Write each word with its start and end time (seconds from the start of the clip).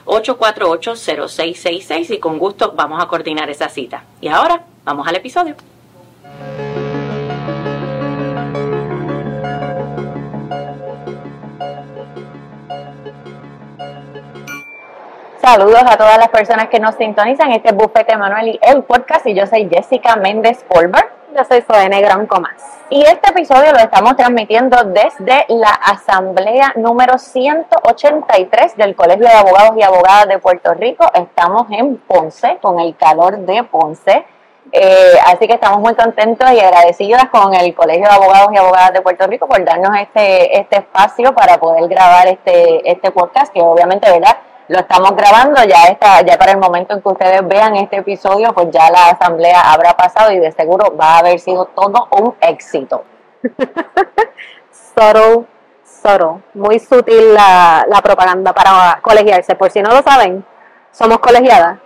787-848-0666 0.07 2.11
y 2.11 2.21
con 2.21 2.39
gusto 2.39 2.73
vamos 2.77 3.03
a 3.03 3.09
coordinar 3.09 3.51
esa 3.51 3.69
cita. 3.69 4.05
Y 4.21 4.29
ahora, 4.29 4.65
vamos 4.85 5.09
al 5.09 5.17
episodio. 5.17 5.57
Saludos 15.43 15.83
a 15.85 15.97
todas 15.97 16.19
las 16.19 16.29
personas 16.29 16.69
que 16.69 16.79
nos 16.81 16.95
sintonizan. 16.95 17.51
Este 17.51 17.71
es 17.71 17.75
Bufete 17.75 18.17
Manuel 18.17 18.49
y 18.49 18.61
el 18.63 18.85
podcast 18.85 19.27
y 19.27 19.35
yo 19.35 19.45
soy 19.47 19.69
Jessica 19.69 20.17
Méndez 20.17 20.65
Polver. 20.69 21.05
Yo 21.37 21.45
soy 21.45 21.63
Zoe 21.63 21.89
Negrón 21.89 22.27
Comas. 22.27 22.63
Y 22.91 23.03
este 23.03 23.31
episodio 23.31 23.73
lo 23.73 23.79
estamos 23.79 24.17
transmitiendo 24.17 24.77
desde 24.85 25.45
la 25.49 25.71
asamblea 25.71 26.73
número 26.77 27.19
183 27.19 28.77
del 28.77 28.95
Colegio 28.95 29.27
de 29.27 29.33
Abogados 29.33 29.77
y 29.77 29.83
Abogadas 29.83 30.29
de 30.29 30.39
Puerto 30.39 30.75
Rico. 30.75 31.11
Estamos 31.13 31.67
en 31.71 31.97
Ponce, 31.97 32.59
con 32.63 32.79
el 32.79 32.97
calor 32.97 33.39
de 33.39 33.65
Ponce. 33.65 34.25
Eh, 34.75 35.19
así 35.27 35.47
que 35.47 35.53
estamos 35.53 35.81
muy 35.81 35.95
contentos 35.95 36.51
y 36.51 36.59
agradecidas 36.59 37.27
con 37.27 37.53
el 37.55 37.75
Colegio 37.75 38.09
de 38.09 38.15
Abogados 38.15 38.49
y 38.55 38.57
Abogadas 38.57 38.95
de 38.95 39.03
Puerto 39.03 39.27
Rico 39.27 39.47
por 39.47 39.63
darnos 39.63 39.95
este, 39.99 40.59
este 40.59 40.77
espacio 40.79 41.35
para 41.35 41.59
poder 41.59 41.87
grabar 41.89 42.27
este, 42.27 42.91
este 42.91 43.11
podcast, 43.11 43.53
que 43.53 43.61
obviamente, 43.61 44.11
¿verdad? 44.11 44.39
Lo 44.69 44.79
estamos 44.79 45.15
grabando, 45.15 45.63
ya 45.65 45.89
está, 45.89 46.23
ya 46.23 46.39
para 46.39 46.53
el 46.53 46.59
momento 46.59 46.95
en 46.95 47.03
que 47.03 47.09
ustedes 47.11 47.47
vean 47.47 47.77
este 47.77 47.99
episodio, 47.99 48.55
pues 48.55 48.69
ya 48.71 48.91
la 48.91 49.11
asamblea 49.11 49.61
habrá 49.61 49.93
pasado 49.93 50.33
y 50.33 50.39
de 50.39 50.51
seguro 50.53 50.97
va 50.97 51.17
a 51.17 51.19
haber 51.19 51.39
sido 51.39 51.67
todo 51.67 52.09
un 52.13 52.35
éxito. 52.41 53.05
subtle, 54.71 55.45
subtle, 55.85 56.43
muy 56.55 56.79
sutil 56.79 57.35
la, 57.35 57.85
la 57.87 58.01
propaganda 58.01 58.55
para 58.55 59.01
colegiarse. 59.03 59.55
Por 59.55 59.71
si 59.71 59.83
no 59.83 59.91
lo 59.91 60.03
saben, 60.03 60.43
somos 60.93 61.19
colegiadas. 61.19 61.79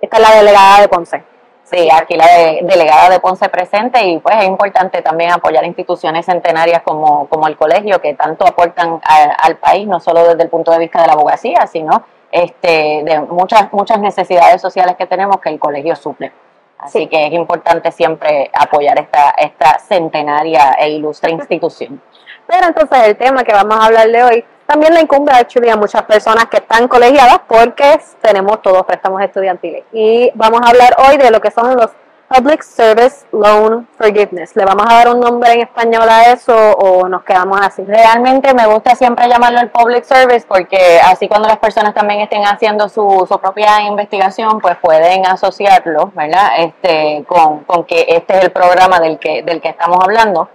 Esta 0.00 0.16
es 0.18 0.22
la 0.22 0.36
delegada 0.36 0.80
de 0.82 0.88
Ponce. 0.88 1.29
Sí, 1.70 1.88
aquí 1.92 2.16
la 2.16 2.26
delegada 2.62 3.10
de 3.10 3.20
Ponce 3.20 3.48
presente 3.48 4.04
y 4.04 4.18
pues 4.18 4.34
es 4.38 4.44
importante 4.44 5.02
también 5.02 5.30
apoyar 5.30 5.64
instituciones 5.64 6.26
centenarias 6.26 6.82
como, 6.82 7.28
como 7.28 7.46
el 7.46 7.56
colegio 7.56 8.00
que 8.00 8.14
tanto 8.14 8.44
aportan 8.44 9.00
al 9.04 9.56
país, 9.58 9.86
no 9.86 10.00
solo 10.00 10.26
desde 10.26 10.42
el 10.42 10.48
punto 10.48 10.72
de 10.72 10.80
vista 10.80 11.00
de 11.00 11.06
la 11.06 11.12
abogacía, 11.12 11.68
sino 11.68 12.02
este, 12.32 13.02
de 13.04 13.20
muchas, 13.20 13.72
muchas 13.72 14.00
necesidades 14.00 14.60
sociales 14.60 14.96
que 14.96 15.06
tenemos 15.06 15.40
que 15.40 15.50
el 15.50 15.60
colegio 15.60 15.94
suple. 15.94 16.32
Así 16.76 17.06
que 17.06 17.26
es 17.26 17.32
importante 17.34 17.92
siempre 17.92 18.50
apoyar 18.52 18.98
esta, 18.98 19.30
esta 19.38 19.78
centenaria 19.78 20.72
e 20.72 20.90
ilustre 20.90 21.30
institución. 21.30 22.02
Pero 22.50 22.66
entonces 22.66 22.98
el 23.06 23.16
tema 23.16 23.44
que 23.44 23.52
vamos 23.52 23.78
a 23.78 23.86
hablar 23.86 24.08
de 24.08 24.22
hoy 24.24 24.44
también 24.66 24.92
le 24.92 25.02
incumbe 25.02 25.32
a 25.32 25.76
muchas 25.76 26.02
personas 26.02 26.46
que 26.46 26.56
están 26.56 26.88
colegiadas 26.88 27.40
porque 27.46 28.00
tenemos 28.20 28.60
todos 28.60 28.84
préstamos 28.84 29.22
estudiantiles. 29.22 29.84
Y 29.92 30.32
vamos 30.34 30.60
a 30.62 30.70
hablar 30.70 30.96
hoy 30.98 31.16
de 31.16 31.30
lo 31.30 31.40
que 31.40 31.52
son 31.52 31.76
los 31.76 31.90
Public 32.28 32.62
Service 32.62 33.24
Loan 33.30 33.86
Forgiveness. 33.96 34.56
¿Le 34.56 34.64
vamos 34.64 34.84
a 34.88 34.94
dar 34.94 35.14
un 35.14 35.20
nombre 35.20 35.52
en 35.52 35.60
español 35.60 36.08
a 36.08 36.32
eso 36.32 36.54
o 36.54 37.08
nos 37.08 37.22
quedamos 37.22 37.60
así? 37.60 37.84
Realmente 37.84 38.52
me 38.52 38.66
gusta 38.66 38.96
siempre 38.96 39.28
llamarlo 39.28 39.60
el 39.60 39.70
Public 39.70 40.02
Service 40.02 40.44
porque 40.46 41.00
así 41.04 41.28
cuando 41.28 41.46
las 41.46 41.58
personas 41.58 41.94
también 41.94 42.20
estén 42.20 42.42
haciendo 42.42 42.88
su, 42.88 43.26
su 43.28 43.38
propia 43.38 43.82
investigación, 43.82 44.60
pues 44.60 44.76
pueden 44.82 45.24
asociarlo, 45.24 46.10
¿verdad? 46.16 46.48
Este, 46.58 47.24
con, 47.28 47.60
con 47.60 47.84
que 47.84 48.06
este 48.08 48.38
es 48.38 48.44
el 48.44 48.50
programa 48.50 48.98
del 48.98 49.20
que, 49.20 49.44
del 49.44 49.60
que 49.60 49.68
estamos 49.68 49.98
hablando. 50.02 50.48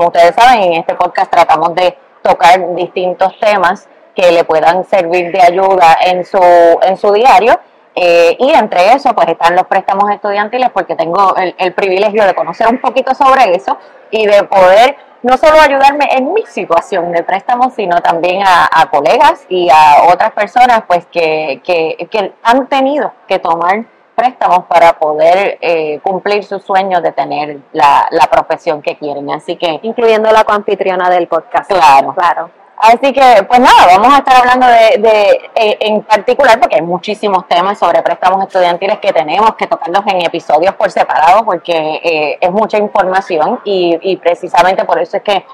Como 0.00 0.08
ustedes 0.08 0.34
saben, 0.34 0.62
en 0.62 0.72
este 0.80 0.94
podcast 0.94 1.30
tratamos 1.30 1.74
de 1.74 1.94
tocar 2.22 2.74
distintos 2.74 3.38
temas 3.38 3.86
que 4.14 4.32
le 4.32 4.44
puedan 4.44 4.82
servir 4.86 5.30
de 5.30 5.42
ayuda 5.42 5.94
en 6.06 6.24
su, 6.24 6.40
en 6.80 6.96
su 6.96 7.12
diario. 7.12 7.60
Eh, 7.94 8.34
y 8.38 8.50
entre 8.50 8.94
eso, 8.94 9.14
pues 9.14 9.28
están 9.28 9.54
los 9.54 9.66
préstamos 9.66 10.10
estudiantiles, 10.10 10.70
porque 10.70 10.96
tengo 10.96 11.34
el, 11.36 11.74
privilegio 11.74 12.24
de 12.24 12.34
conocer 12.34 12.66
un 12.68 12.80
poquito 12.80 13.14
sobre 13.14 13.54
eso 13.54 13.76
y 14.10 14.24
de 14.24 14.42
poder 14.44 14.96
no 15.20 15.36
solo 15.36 15.60
ayudarme 15.60 16.08
en 16.12 16.32
mi 16.32 16.46
situación 16.46 17.12
de 17.12 17.22
préstamo, 17.22 17.68
sino 17.68 18.00
también 18.00 18.42
a, 18.46 18.88
colegas 18.90 19.44
y 19.50 19.68
a 19.68 20.10
otras 20.10 20.32
personas, 20.32 20.84
pues 20.86 21.04
que, 21.12 21.60
que, 21.62 22.08
que 22.10 22.32
han 22.42 22.68
tenido 22.68 23.12
que 23.28 23.38
tomar 23.38 23.84
préstamos 24.20 24.66
para 24.66 24.98
poder 24.98 25.56
eh, 25.62 25.98
cumplir 26.02 26.44
sus 26.44 26.62
sueños 26.62 27.02
de 27.02 27.12
tener 27.12 27.58
la, 27.72 28.06
la, 28.10 28.26
profesión 28.26 28.82
que 28.82 28.96
quieren. 28.96 29.30
Así 29.30 29.56
que. 29.56 29.80
Incluyendo 29.82 30.30
la 30.30 30.44
coanfitriona 30.44 31.08
del 31.08 31.26
podcast. 31.26 31.70
Claro. 31.70 32.12
Claro. 32.14 32.50
Así 32.76 33.12
que, 33.12 33.42
pues 33.46 33.60
nada, 33.60 33.86
vamos 33.96 34.12
a 34.14 34.18
estar 34.18 34.36
hablando 34.36 34.66
de, 34.66 34.98
de 34.98 35.50
eh, 35.54 35.76
en 35.80 36.02
particular, 36.02 36.58
porque 36.58 36.76
hay 36.76 36.82
muchísimos 36.82 37.46
temas 37.46 37.78
sobre 37.78 38.02
préstamos 38.02 38.42
estudiantiles 38.42 38.98
que 39.00 39.12
tenemos 39.12 39.54
que 39.54 39.66
tocarlos 39.66 40.02
en 40.06 40.22
episodios 40.22 40.74
por 40.74 40.90
separado, 40.90 41.44
porque 41.44 41.72
eh, 41.72 42.38
es 42.40 42.50
mucha 42.50 42.78
información 42.78 43.60
y, 43.64 43.98
y, 44.02 44.16
precisamente 44.16 44.84
por 44.84 44.98
eso 44.98 45.18
es 45.18 45.22
que 45.22 45.44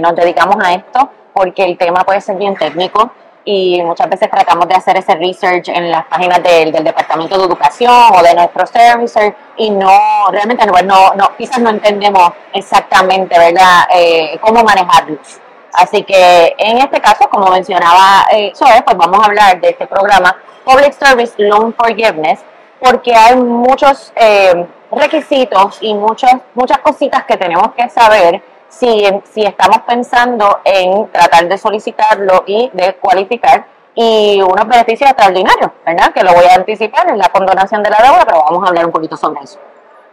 nos 0.00 0.14
dedicamos 0.16 0.56
a 0.64 0.74
esto, 0.74 1.08
porque 1.32 1.64
el 1.64 1.78
tema 1.78 2.02
puede 2.04 2.20
ser 2.20 2.36
bien 2.36 2.56
técnico 2.56 3.12
y 3.44 3.82
muchas 3.82 4.08
veces 4.08 4.30
tratamos 4.30 4.68
de 4.68 4.74
hacer 4.74 4.96
ese 4.96 5.14
research 5.16 5.68
en 5.68 5.90
las 5.90 6.04
páginas 6.06 6.42
del, 6.42 6.70
del 6.70 6.84
Departamento 6.84 7.36
de 7.36 7.44
Educación 7.44 7.92
o 8.14 8.22
de 8.22 8.34
nuestro 8.34 8.66
servicer 8.66 9.34
y 9.56 9.70
no, 9.70 10.28
realmente 10.30 10.64
no, 10.66 10.74
no, 10.82 11.14
no 11.14 11.36
quizás 11.36 11.58
no 11.58 11.70
entendemos 11.70 12.30
exactamente, 12.52 13.38
¿verdad?, 13.38 13.88
eh, 13.94 14.38
cómo 14.40 14.62
manejarlos. 14.62 15.40
Así 15.72 16.02
que 16.04 16.54
en 16.58 16.78
este 16.78 17.00
caso, 17.00 17.28
como 17.30 17.50
mencionaba 17.50 18.26
eh, 18.30 18.52
pues 18.56 18.96
vamos 18.96 19.20
a 19.20 19.24
hablar 19.24 19.60
de 19.60 19.70
este 19.70 19.86
programa 19.86 20.36
Public 20.64 20.92
Service 20.92 21.34
Loan 21.38 21.74
Forgiveness, 21.74 22.40
porque 22.78 23.14
hay 23.14 23.36
muchos 23.36 24.12
eh, 24.16 24.66
requisitos 24.90 25.78
y 25.80 25.94
muchas, 25.94 26.34
muchas 26.54 26.78
cositas 26.78 27.24
que 27.24 27.36
tenemos 27.36 27.72
que 27.74 27.88
saber 27.88 28.42
si, 28.72 29.06
si 29.30 29.44
estamos 29.44 29.80
pensando 29.86 30.60
en 30.64 31.10
tratar 31.12 31.46
de 31.46 31.58
solicitarlo 31.58 32.44
y 32.46 32.70
de 32.72 32.94
cualificar 32.94 33.66
y 33.94 34.40
unos 34.40 34.66
beneficios 34.66 35.10
extraordinarios, 35.10 35.70
¿verdad? 35.84 36.12
Que 36.12 36.24
lo 36.24 36.32
voy 36.32 36.46
a 36.46 36.54
anticipar 36.54 37.08
en 37.10 37.18
la 37.18 37.28
condonación 37.28 37.82
de 37.82 37.90
la 37.90 37.98
deuda, 38.02 38.24
pero 38.24 38.42
vamos 38.42 38.64
a 38.64 38.68
hablar 38.68 38.86
un 38.86 38.92
poquito 38.92 39.16
sobre 39.16 39.42
eso. 39.42 39.58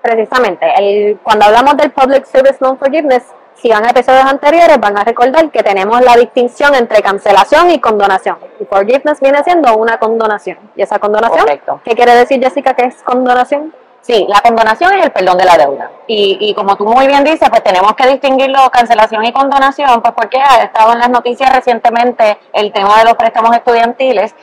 Precisamente, 0.01 0.65
el, 0.77 1.19
cuando 1.23 1.45
hablamos 1.45 1.77
del 1.77 1.91
Public 1.91 2.25
Service 2.25 2.57
Loan 2.59 2.77
Forgiveness, 2.77 3.23
si 3.55 3.69
van 3.69 3.85
a 3.85 3.89
episodios 3.89 4.25
anteriores, 4.25 4.79
van 4.79 4.97
a 4.97 5.03
recordar 5.03 5.49
que 5.51 5.63
tenemos 5.63 6.01
la 6.01 6.15
distinción 6.15 6.75
entre 6.75 7.01
cancelación 7.01 7.69
y 7.71 7.79
condonación. 7.79 8.37
Y 8.59 8.65
forgiveness 8.65 9.19
viene 9.19 9.43
siendo 9.43 9.75
una 9.75 9.97
condonación. 9.99 10.57
¿Y 10.75 10.81
esa 10.81 10.99
condonación? 10.99 11.45
¿Qué 11.83 11.95
quiere 11.95 12.15
decir, 12.15 12.41
Jessica, 12.41 12.73
que 12.73 12.85
es 12.85 13.03
condonación? 13.03 13.73
Sí, 14.01 14.25
la 14.27 14.41
condonación 14.41 14.93
es 14.93 15.05
el 15.05 15.11
perdón 15.11 15.37
de 15.37 15.45
la 15.45 15.57
deuda. 15.57 15.91
Y, 16.07 16.37
y 16.39 16.53
como 16.53 16.75
tú 16.75 16.85
muy 16.85 17.05
bien 17.07 17.23
dices, 17.23 17.49
pues 17.49 17.63
tenemos 17.63 17.93
que 17.93 18.07
distinguirlo 18.07 18.69
cancelación 18.71 19.23
y 19.25 19.31
condonación, 19.33 20.01
pues 20.01 20.13
porque 20.15 20.39
ha 20.39 20.63
estado 20.63 20.93
en 20.93 20.99
las 20.99 21.09
noticias 21.09 21.53
recientemente 21.53 22.37
el 22.53 22.71
tema 22.71 22.97
de 22.99 23.05
los 23.05 23.13
préstamos 23.15 23.55
estudiantiles, 23.55 24.33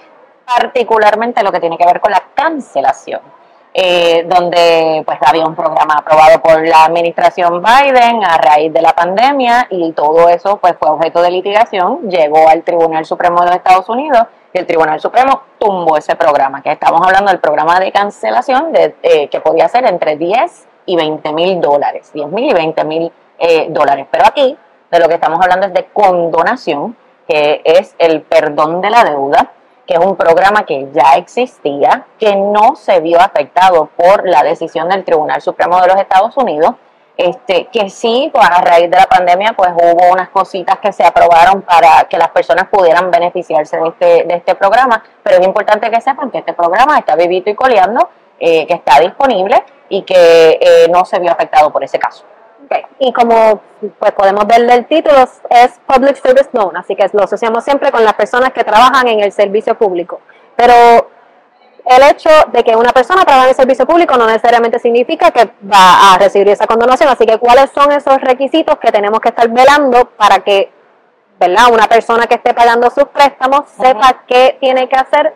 particularmente 0.45 1.43
lo 1.43 1.51
que 1.51 1.61
tiene 1.61 1.77
que 1.79 1.87
ver 1.87 2.01
con 2.01 2.13
la 2.13 2.23
cancelación. 2.35 3.21
eh, 3.79 4.25
donde 4.27 5.03
pues 5.05 5.19
había 5.21 5.45
un 5.45 5.55
programa 5.55 5.97
aprobado 5.99 6.41
por 6.41 6.67
la 6.67 6.87
administración 6.87 7.63
Biden 7.63 8.25
a 8.25 8.39
raíz 8.39 8.73
de 8.73 8.81
la 8.81 8.95
pandemia 8.95 9.67
y 9.69 9.93
todo 9.93 10.31
eso 10.31 10.57
pues 10.57 10.75
fue 10.81 10.89
objeto 10.89 11.21
de 11.21 11.31
litigación, 11.31 12.09
llegó 12.09 12.49
al 12.49 12.63
Tribunal 12.63 13.05
Supremo 13.05 13.41
de 13.41 13.47
los 13.49 13.57
Estados 13.57 13.87
Unidos 13.91 14.23
y 14.53 14.59
el 14.59 14.67
Tribunal 14.67 15.01
Supremo 15.01 15.43
tumbó 15.59 15.97
ese 15.97 16.17
programa, 16.17 16.63
que 16.63 16.73
estamos 16.73 17.01
hablando 17.05 17.31
del 17.31 17.41
programa 17.41 17.79
de 17.81 17.93
cancelación 17.93 18.73
de, 18.73 18.95
eh, 19.03 19.29
que 19.29 19.41
podía 19.41 19.69
ser 19.69 19.87
entre 19.87 20.17
10 20.17 20.67
y 20.87 20.97
20 20.97 21.33
mil 21.33 21.61
dólares, 21.61 22.11
10 22.13 22.29
mil 22.29 22.51
y 22.51 22.55
20 22.55 22.85
mil 22.85 23.13
eh, 23.39 23.67
dólares. 23.71 24.07
Pero 24.11 24.25
aquí 24.27 24.57
de 24.91 24.99
lo 25.01 25.09
que 25.09 25.15
estamos 25.15 25.41
hablando 25.41 25.67
es 25.67 25.75
de 25.75 25.87
condonación, 25.87 26.97
que 27.29 27.61
es 27.65 27.95
el 27.99 28.23
perdón 28.23 28.81
de 28.81 28.91
la 28.91 29.05
deuda 29.05 29.51
que 29.87 29.95
es 29.95 30.01
un 30.01 30.17
programa 30.17 30.67
que 30.67 30.89
ya 30.93 31.15
existía, 31.17 32.07
que 32.19 32.35
no 32.35 32.75
se 32.75 33.01
vio 33.01 33.21
afectado 33.21 33.89
por 33.97 34.29
la 34.29 34.43
decisión 34.43 34.89
del 34.89 35.05
Tribunal 35.05 35.41
Supremo 35.41 35.81
de 35.81 35.87
los 35.87 35.97
Estados 35.97 36.37
Unidos, 36.37 36.73
este, 37.17 37.69
que 37.73 37.89
sí, 37.89 38.31
pues 38.33 38.47
a 38.47 38.61
raíz 38.61 38.91
de 38.91 38.97
la 38.97 39.07
pandemia, 39.07 39.55
pues 39.55 39.71
hubo 39.73 40.13
unas 40.13 40.29
cositas 40.29 40.79
que 40.79 40.93
se 40.93 41.05
aprobaron 41.05 41.63
para 41.63 42.05
que 42.09 42.19
las 42.19 42.29
personas 42.29 42.69
pudieran 42.69 43.11
beneficiarse 43.11 43.79
de 43.79 43.89
este, 43.89 44.25
de 44.25 44.35
este 44.35 44.55
programa, 44.55 45.03
pero 45.23 45.39
es 45.39 45.47
importante 45.47 45.91
que 45.91 46.01
sepan 46.01 46.31
que 46.31 46.39
este 46.39 46.53
programa 46.53 46.99
está 46.99 47.17
vivito 47.17 47.49
y 47.49 47.55
coleando, 47.55 48.11
eh, 48.39 48.67
que 48.67 48.75
está 48.75 49.01
disponible 49.01 49.65
y 49.89 50.03
que 50.03 50.59
eh, 50.61 50.89
no 50.91 51.05
se 51.07 51.19
vio 51.19 51.33
afectado 51.33 51.73
por 51.73 51.83
ese 51.83 51.99
caso. 51.99 52.25
Y 52.99 53.13
como 53.13 53.61
pues 53.99 54.13
podemos 54.13 54.47
ver 54.47 54.67
del 54.67 54.87
título, 54.87 55.23
es 55.51 55.81
Public 55.87 56.17
Service 56.17 56.51
Loan, 56.53 56.77
así 56.77 56.97
que 56.97 57.09
lo 57.13 57.23
asociamos 57.23 57.65
siempre 57.65 57.93
con 57.93 58.05
las 58.05 58.15
personas 58.15 58.53
que 58.53 58.65
trabajan 58.65 59.07
en 59.07 59.21
el 59.21 59.33
servicio 59.33 59.77
público. 59.77 60.21
Pero 60.57 61.09
el 61.87 62.03
hecho 62.03 62.29
de 62.53 62.65
que 62.65 62.75
una 62.75 62.93
persona 62.93 63.25
trabaje 63.25 63.45
en 63.45 63.51
el 63.51 63.57
servicio 63.57 63.87
público 63.87 64.17
no 64.17 64.27
necesariamente 64.27 64.79
significa 64.81 65.31
que 65.31 65.51
va 65.73 66.15
a 66.15 66.19
recibir 66.19 66.49
esa 66.49 66.67
condonación, 66.67 67.09
así 67.09 67.25
que 67.25 67.39
cuáles 67.39 67.71
son 67.71 67.93
esos 67.93 68.21
requisitos 68.21 68.77
que 68.79 68.91
tenemos 68.91 69.21
que 69.21 69.29
estar 69.29 69.49
velando 69.49 70.11
para 70.11 70.41
que 70.41 70.73
¿verdad? 71.39 71.67
una 71.73 71.87
persona 71.87 72.27
que 72.27 72.35
esté 72.35 72.55
pagando 72.55 72.91
sus 72.91 73.05
préstamos 73.05 73.69
sepa 73.81 74.25
qué 74.27 74.57
tiene 74.59 74.89
que 74.89 74.97
hacer 74.97 75.33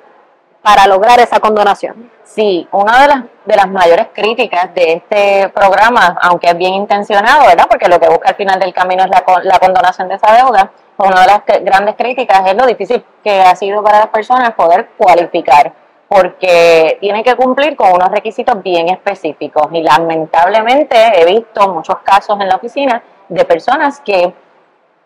para 0.60 0.86
lograr 0.86 1.20
esa 1.20 1.38
condonación. 1.38 2.10
Sí, 2.24 2.68
una 2.72 3.02
de 3.02 3.08
las, 3.08 3.24
de 3.44 3.56
las 3.56 3.68
mayores 3.68 4.08
críticas 4.12 4.74
de 4.74 4.94
este 4.94 5.48
programa, 5.50 6.18
aunque 6.20 6.48
es 6.48 6.56
bien 6.56 6.74
intencionado, 6.74 7.46
¿verdad? 7.46 7.66
Porque 7.68 7.88
lo 7.88 7.98
que 7.98 8.08
busca 8.08 8.30
al 8.30 8.34
final 8.34 8.58
del 8.60 8.74
camino 8.74 9.04
es 9.04 9.10
la, 9.10 9.24
la 9.42 9.58
condonación 9.58 10.08
de 10.08 10.16
esa 10.16 10.32
deuda, 10.36 10.70
una 10.96 11.20
de 11.22 11.26
las 11.26 11.42
grandes 11.62 11.94
críticas 11.96 12.42
es 12.46 12.54
lo 12.54 12.66
difícil 12.66 13.04
que 13.24 13.40
ha 13.40 13.56
sido 13.56 13.82
para 13.82 14.00
las 14.00 14.08
personas 14.08 14.52
poder 14.52 14.90
cualificar, 14.98 15.72
porque 16.12 16.98
tiene 17.00 17.22
que 17.22 17.36
cumplir 17.36 17.76
con 17.76 17.92
unos 17.92 18.08
requisitos 18.08 18.60
bien 18.64 18.88
específicos. 18.88 19.68
Y 19.70 19.80
lamentablemente 19.80 20.96
he 21.14 21.24
visto 21.24 21.72
muchos 21.72 21.98
casos 21.98 22.36
en 22.40 22.48
la 22.48 22.56
oficina 22.56 23.00
de 23.28 23.44
personas 23.44 24.00
que 24.00 24.34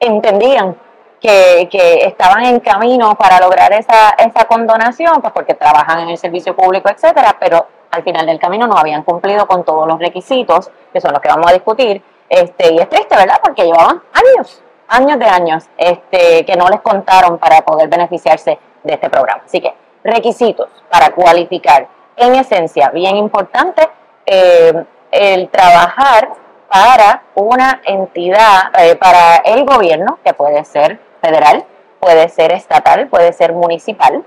entendían 0.00 0.74
que, 1.20 1.68
estaban 2.06 2.46
en 2.46 2.60
camino 2.60 3.16
para 3.16 3.38
lograr 3.38 3.70
esa, 3.74 4.14
esa 4.16 4.46
condonación, 4.46 5.20
pues 5.20 5.32
porque 5.34 5.52
trabajan 5.52 6.00
en 6.00 6.08
el 6.08 6.16
servicio 6.16 6.56
público, 6.56 6.88
etcétera, 6.88 7.36
pero 7.38 7.66
al 7.90 8.02
final 8.02 8.24
del 8.24 8.38
camino 8.38 8.66
no 8.66 8.78
habían 8.78 9.02
cumplido 9.02 9.46
con 9.46 9.62
todos 9.62 9.86
los 9.86 9.98
requisitos, 9.98 10.70
que 10.90 11.02
son 11.02 11.12
los 11.12 11.20
que 11.20 11.28
vamos 11.28 11.50
a 11.50 11.52
discutir. 11.52 12.02
Este, 12.30 12.72
y 12.72 12.78
es 12.78 12.88
triste, 12.88 13.14
¿verdad? 13.14 13.40
Porque 13.44 13.64
llevaban 13.64 14.02
años, 14.14 14.62
años 14.88 15.18
de 15.18 15.26
años, 15.26 15.64
este, 15.76 16.46
que 16.46 16.56
no 16.56 16.70
les 16.70 16.80
contaron 16.80 17.36
para 17.36 17.60
poder 17.60 17.90
beneficiarse 17.90 18.58
de 18.82 18.94
este 18.94 19.10
programa. 19.10 19.42
Así 19.44 19.60
que, 19.60 19.83
requisitos 20.04 20.68
para 20.90 21.10
cualificar. 21.10 21.88
En 22.16 22.36
esencia, 22.36 22.90
bien 22.90 23.16
importante, 23.16 23.88
eh, 24.26 24.84
el 25.10 25.48
trabajar 25.48 26.28
para 26.68 27.22
una 27.34 27.80
entidad, 27.84 28.72
eh, 28.78 28.96
para 28.96 29.36
el 29.36 29.64
gobierno, 29.64 30.18
que 30.24 30.34
puede 30.34 30.64
ser 30.64 31.00
federal, 31.20 31.64
puede 32.00 32.28
ser 32.28 32.52
estatal, 32.52 33.08
puede 33.08 33.32
ser 33.32 33.52
municipal. 33.52 34.24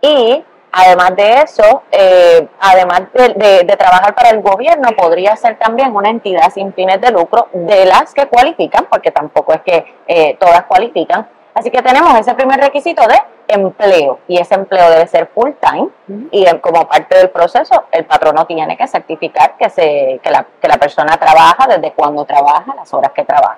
Y 0.00 0.44
además 0.72 1.16
de 1.16 1.40
eso, 1.40 1.82
eh, 1.90 2.46
además 2.60 3.02
de, 3.12 3.76
trabajar 3.78 4.14
para 4.14 4.30
el 4.30 4.42
gobierno, 4.42 4.90
podría 4.96 5.34
ser 5.36 5.58
también 5.58 5.94
una 5.96 6.10
entidad 6.10 6.52
sin 6.52 6.72
fines 6.74 7.00
de 7.00 7.10
lucro 7.10 7.48
de 7.52 7.86
las 7.86 8.12
que 8.12 8.26
cualifican, 8.26 8.86
porque 8.90 9.10
tampoco 9.10 9.54
es 9.54 9.62
que 9.62 9.84
eh, 10.06 10.36
todas 10.38 10.64
cualifican. 10.64 11.28
Así 11.56 11.70
que 11.70 11.80
tenemos 11.80 12.12
ese 12.18 12.34
primer 12.34 12.60
requisito 12.60 13.02
de 13.08 13.16
empleo 13.48 14.18
y 14.28 14.38
ese 14.38 14.54
empleo 14.54 14.90
debe 14.90 15.06
ser 15.06 15.26
full 15.28 15.52
time 15.58 15.88
y 16.30 16.44
como 16.58 16.86
parte 16.86 17.16
del 17.16 17.30
proceso 17.30 17.84
el 17.92 18.04
patrono 18.04 18.44
tiene 18.44 18.76
que 18.76 18.86
certificar 18.86 19.56
que, 19.56 19.70
se, 19.70 20.20
que, 20.22 20.30
la, 20.30 20.46
que 20.60 20.68
la 20.68 20.76
persona 20.76 21.16
trabaja, 21.16 21.66
desde 21.66 21.92
cuando 21.94 22.26
trabaja, 22.26 22.74
las 22.74 22.92
horas 22.92 23.12
que 23.12 23.24
trabaja. 23.24 23.56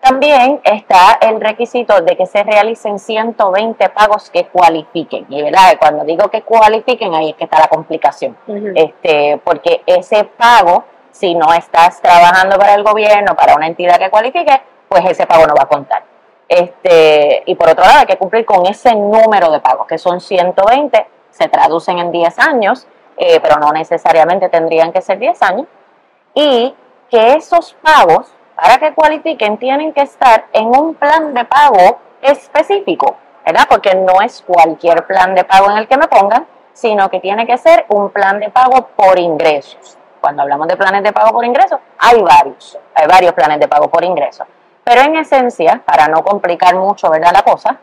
También 0.00 0.60
está 0.64 1.18
el 1.20 1.40
requisito 1.40 2.00
de 2.00 2.16
que 2.16 2.26
se 2.26 2.42
realicen 2.42 2.98
120 2.98 3.90
pagos 3.90 4.28
que 4.28 4.46
cualifiquen. 4.46 5.26
Y 5.28 5.40
verdad, 5.40 5.76
cuando 5.78 6.02
digo 6.02 6.28
que 6.30 6.42
cualifiquen, 6.42 7.14
ahí 7.14 7.30
es 7.30 7.36
que 7.36 7.44
está 7.44 7.60
la 7.60 7.68
complicación. 7.68 8.36
este, 8.74 9.40
porque 9.44 9.82
ese 9.86 10.24
pago, 10.24 10.82
si 11.12 11.36
no 11.36 11.52
estás 11.52 12.02
trabajando 12.02 12.58
para 12.58 12.74
el 12.74 12.82
gobierno, 12.82 13.36
para 13.36 13.54
una 13.54 13.68
entidad 13.68 13.98
que 13.98 14.10
cualifique, 14.10 14.60
pues 14.88 15.04
ese 15.04 15.26
pago 15.28 15.46
no 15.46 15.54
va 15.54 15.62
a 15.62 15.68
contar. 15.68 16.09
Este, 16.50 17.44
y 17.46 17.54
por 17.54 17.68
otro 17.68 17.84
lado, 17.84 18.00
hay 18.00 18.06
que 18.06 18.18
cumplir 18.18 18.44
con 18.44 18.66
ese 18.66 18.92
número 18.92 19.52
de 19.52 19.60
pagos, 19.60 19.86
que 19.86 19.98
son 19.98 20.20
120, 20.20 21.06
se 21.30 21.46
traducen 21.46 22.00
en 22.00 22.10
10 22.10 22.38
años, 22.40 22.88
eh, 23.16 23.38
pero 23.40 23.60
no 23.60 23.70
necesariamente 23.70 24.48
tendrían 24.48 24.92
que 24.92 25.00
ser 25.00 25.20
10 25.20 25.40
años. 25.42 25.66
Y 26.34 26.74
que 27.08 27.34
esos 27.34 27.76
pagos 27.80 28.34
para 28.56 28.78
que 28.78 28.92
cualifiquen 28.94 29.58
tienen 29.58 29.92
que 29.92 30.02
estar 30.02 30.46
en 30.52 30.66
un 30.66 30.94
plan 30.94 31.34
de 31.34 31.44
pago 31.44 32.00
específico, 32.20 33.14
¿verdad? 33.46 33.66
Porque 33.68 33.94
no 33.94 34.20
es 34.20 34.42
cualquier 34.44 35.06
plan 35.06 35.36
de 35.36 35.44
pago 35.44 35.70
en 35.70 35.76
el 35.76 35.86
que 35.86 35.96
me 35.96 36.08
pongan, 36.08 36.48
sino 36.72 37.08
que 37.10 37.20
tiene 37.20 37.46
que 37.46 37.58
ser 37.58 37.86
un 37.90 38.10
plan 38.10 38.40
de 38.40 38.50
pago 38.50 38.88
por 38.96 39.20
ingresos. 39.20 39.96
Cuando 40.20 40.42
hablamos 40.42 40.66
de 40.66 40.76
planes 40.76 41.04
de 41.04 41.12
pago 41.12 41.30
por 41.30 41.44
ingresos, 41.44 41.78
hay 41.96 42.20
varios, 42.20 42.76
hay 42.92 43.06
varios 43.06 43.34
planes 43.34 43.60
de 43.60 43.68
pago 43.68 43.88
por 43.88 44.02
ingresos. 44.02 44.48
Pero 44.84 45.02
en 45.02 45.16
esencia, 45.16 45.82
para 45.84 46.08
no 46.08 46.24
complicar 46.24 46.74
mucho, 46.74 47.10
¿verdad? 47.10 47.32
La 47.32 47.42
cosa, 47.42 47.78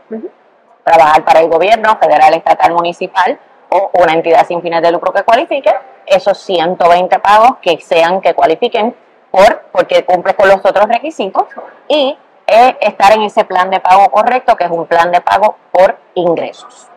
trabajar 0.83 1.23
para 1.23 1.41
el 1.41 1.49
gobierno 1.49 1.97
federal, 1.97 2.33
estatal, 2.33 2.73
municipal 2.73 3.39
o 3.69 3.91
una 3.93 4.13
entidad 4.13 4.45
sin 4.47 4.61
fines 4.61 4.81
de 4.81 4.91
lucro 4.91 5.11
que 5.11 5.23
cualifique, 5.23 5.73
esos 6.05 6.37
120 6.39 7.19
pagos 7.19 7.57
que 7.61 7.79
sean 7.81 8.21
que 8.21 8.33
cualifiquen 8.33 8.95
por, 9.29 9.63
porque 9.71 10.05
cumple 10.05 10.33
con 10.35 10.47
los 10.47 10.65
otros 10.65 10.87
requisitos 10.87 11.43
y 11.87 12.17
estar 12.47 13.11
en 13.11 13.23
ese 13.23 13.43
plan 13.43 13.69
de 13.69 13.81
pago 13.81 14.09
correcto, 14.09 14.55
que 14.55 14.63
es 14.63 14.71
un 14.71 14.85
plan 14.85 15.11
de 15.11 15.19
pago 15.19 15.57
por 15.71 15.97
ingresos. 16.15 16.87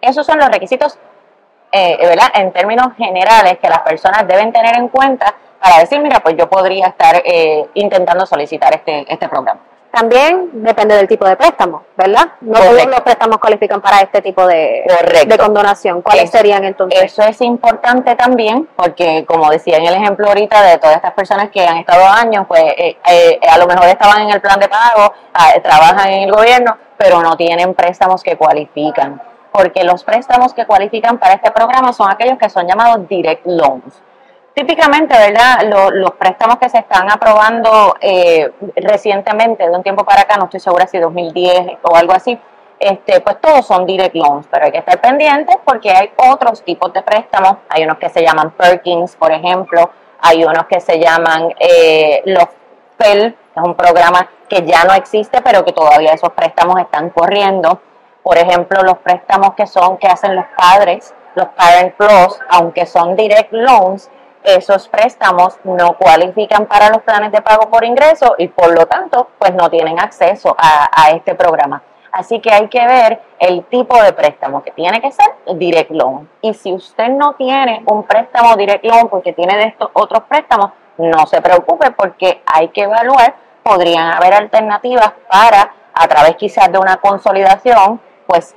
Esos 0.00 0.24
son 0.24 0.38
los 0.38 0.48
requisitos, 0.48 0.98
eh, 1.72 1.96
¿verdad? 2.00 2.28
En 2.34 2.52
términos 2.52 2.88
generales 2.96 3.58
que 3.58 3.68
las 3.68 3.80
personas 3.80 4.26
deben 4.26 4.52
tener 4.52 4.76
en 4.76 4.88
cuenta 4.88 5.34
para 5.60 5.78
decir, 5.80 6.00
mira, 6.00 6.20
pues 6.20 6.36
yo 6.36 6.48
podría 6.48 6.86
estar 6.86 7.20
eh, 7.24 7.66
intentando 7.74 8.24
solicitar 8.26 8.74
este, 8.74 9.04
este 9.12 9.28
programa. 9.28 9.60
También 9.90 10.50
depende 10.52 10.94
del 10.96 11.08
tipo 11.08 11.26
de 11.26 11.34
préstamo, 11.34 11.82
¿verdad? 11.96 12.28
No 12.42 12.58
todos 12.60 12.86
los 12.86 13.00
préstamos 13.00 13.38
cualifican 13.38 13.80
para 13.80 14.00
este 14.00 14.20
tipo 14.20 14.46
de, 14.46 14.84
de 15.26 15.38
condonación. 15.38 16.02
¿Cuáles 16.02 16.30
serían 16.30 16.62
entonces? 16.64 17.04
Eso 17.04 17.22
es 17.22 17.40
importante 17.40 18.14
también, 18.14 18.68
porque 18.76 19.24
como 19.26 19.50
decía 19.50 19.78
en 19.78 19.86
el 19.86 19.94
ejemplo 19.94 20.28
ahorita 20.28 20.62
de 20.62 20.78
todas 20.78 20.96
estas 20.96 21.14
personas 21.14 21.48
que 21.48 21.66
han 21.66 21.78
estado 21.78 22.06
años, 22.06 22.44
pues 22.46 22.62
eh, 22.76 22.98
eh, 23.10 23.40
a 23.50 23.56
lo 23.56 23.66
mejor 23.66 23.86
estaban 23.86 24.22
en 24.22 24.30
el 24.30 24.40
plan 24.42 24.60
de 24.60 24.68
pago, 24.68 25.12
ah, 25.32 25.54
trabajan 25.62 26.10
en 26.10 26.22
el 26.24 26.32
gobierno, 26.32 26.76
pero 26.98 27.22
no 27.22 27.34
tienen 27.36 27.74
préstamos 27.74 28.22
que 28.22 28.36
cualifican. 28.36 29.20
Porque 29.58 29.82
los 29.82 30.04
préstamos 30.04 30.54
que 30.54 30.66
cualifican 30.66 31.18
para 31.18 31.34
este 31.34 31.50
programa 31.50 31.92
son 31.92 32.08
aquellos 32.08 32.38
que 32.38 32.48
son 32.48 32.64
llamados 32.64 33.08
direct 33.08 33.44
loans 33.44 34.00
Típicamente, 34.54 35.16
¿verdad? 35.16 35.90
Los, 35.92 36.12
préstamos 36.12 36.58
que 36.58 36.68
se 36.68 36.78
están 36.78 37.10
aprobando 37.10 37.96
eh, 38.00 38.52
recientemente, 38.76 39.68
de 39.68 39.70
un 39.70 39.82
tiempo 39.82 40.04
para 40.04 40.22
acá, 40.22 40.36
no 40.36 40.44
estoy 40.44 40.60
segura 40.60 40.86
si 40.86 40.98
2010 40.98 41.78
o 41.82 41.96
algo 41.96 42.12
así, 42.12 42.38
este, 42.78 43.20
pues 43.20 43.40
todos 43.40 43.66
son 43.66 43.84
direct 43.84 44.14
loans, 44.14 44.46
pero 44.48 44.66
hay 44.66 44.72
que 44.72 44.78
estar 44.78 45.00
pendientes 45.00 45.56
porque 45.64 45.90
hay 45.90 46.12
otros 46.16 46.62
tipos 46.62 46.92
de 46.92 47.02
préstamos. 47.02 47.58
Hay 47.68 47.82
unos 47.82 47.98
que 47.98 48.08
se 48.10 48.22
llaman 48.22 48.52
Perkins, 48.52 49.16
por 49.16 49.32
ejemplo, 49.32 49.90
hay 50.20 50.44
unos 50.44 50.66
que 50.66 50.80
se 50.80 51.00
llaman 51.00 51.52
eh, 51.58 52.22
los 52.26 52.46
PEL, 52.96 53.36
es 53.56 53.62
un 53.62 53.74
programa 53.74 54.28
que 54.48 54.64
ya 54.64 54.84
no 54.84 54.94
existe, 54.94 55.42
pero 55.42 55.64
que 55.64 55.72
todavía 55.72 56.12
esos 56.12 56.32
préstamos 56.32 56.80
están 56.80 57.10
corriendo. 57.10 57.80
Por 58.28 58.36
ejemplo, 58.36 58.82
los 58.82 58.98
préstamos 58.98 59.54
que 59.54 59.66
son 59.66 59.96
que 59.96 60.06
hacen 60.06 60.36
los 60.36 60.44
padres, 60.54 61.14
los 61.34 61.48
Parent 61.48 61.94
Plus, 61.94 62.38
aunque 62.50 62.84
son 62.84 63.16
direct 63.16 63.50
loans, 63.54 64.10
esos 64.44 64.86
préstamos 64.86 65.58
no 65.64 65.94
cualifican 65.94 66.66
para 66.66 66.90
los 66.90 67.00
planes 67.00 67.32
de 67.32 67.40
pago 67.40 67.70
por 67.70 67.86
ingreso 67.86 68.34
y 68.36 68.48
por 68.48 68.78
lo 68.78 68.84
tanto 68.84 69.30
pues 69.38 69.54
no 69.54 69.70
tienen 69.70 69.98
acceso 69.98 70.54
a, 70.58 71.10
este 71.10 71.34
programa. 71.36 71.82
Así 72.12 72.38
que 72.40 72.52
hay 72.52 72.68
que 72.68 72.86
ver 72.86 73.18
el 73.38 73.64
tipo 73.64 73.98
de 74.02 74.12
préstamo 74.12 74.62
que 74.62 74.72
tiene 74.72 75.00
que 75.00 75.10
ser 75.10 75.34
direct 75.54 75.92
loan. 75.92 76.28
Y 76.42 76.52
si 76.52 76.70
usted 76.70 77.08
no 77.08 77.32
tiene 77.32 77.82
un 77.86 78.02
préstamo 78.02 78.56
direct 78.56 78.84
loan 78.84 79.08
porque 79.08 79.32
tiene 79.32 79.56
de 79.56 79.68
estos 79.68 79.88
otros 79.94 80.24
préstamos, 80.24 80.72
no 80.98 81.26
se 81.26 81.40
preocupe 81.40 81.92
porque 81.92 82.42
hay 82.44 82.68
que 82.68 82.82
evaluar, 82.82 83.36
podrían 83.62 84.12
haber 84.12 84.34
alternativas 84.34 85.14
para, 85.30 85.72
a 85.94 86.08
través 86.08 86.36
quizás 86.36 86.70
de 86.70 86.78
una 86.78 86.98
consolidación, 86.98 88.02
pues 88.28 88.54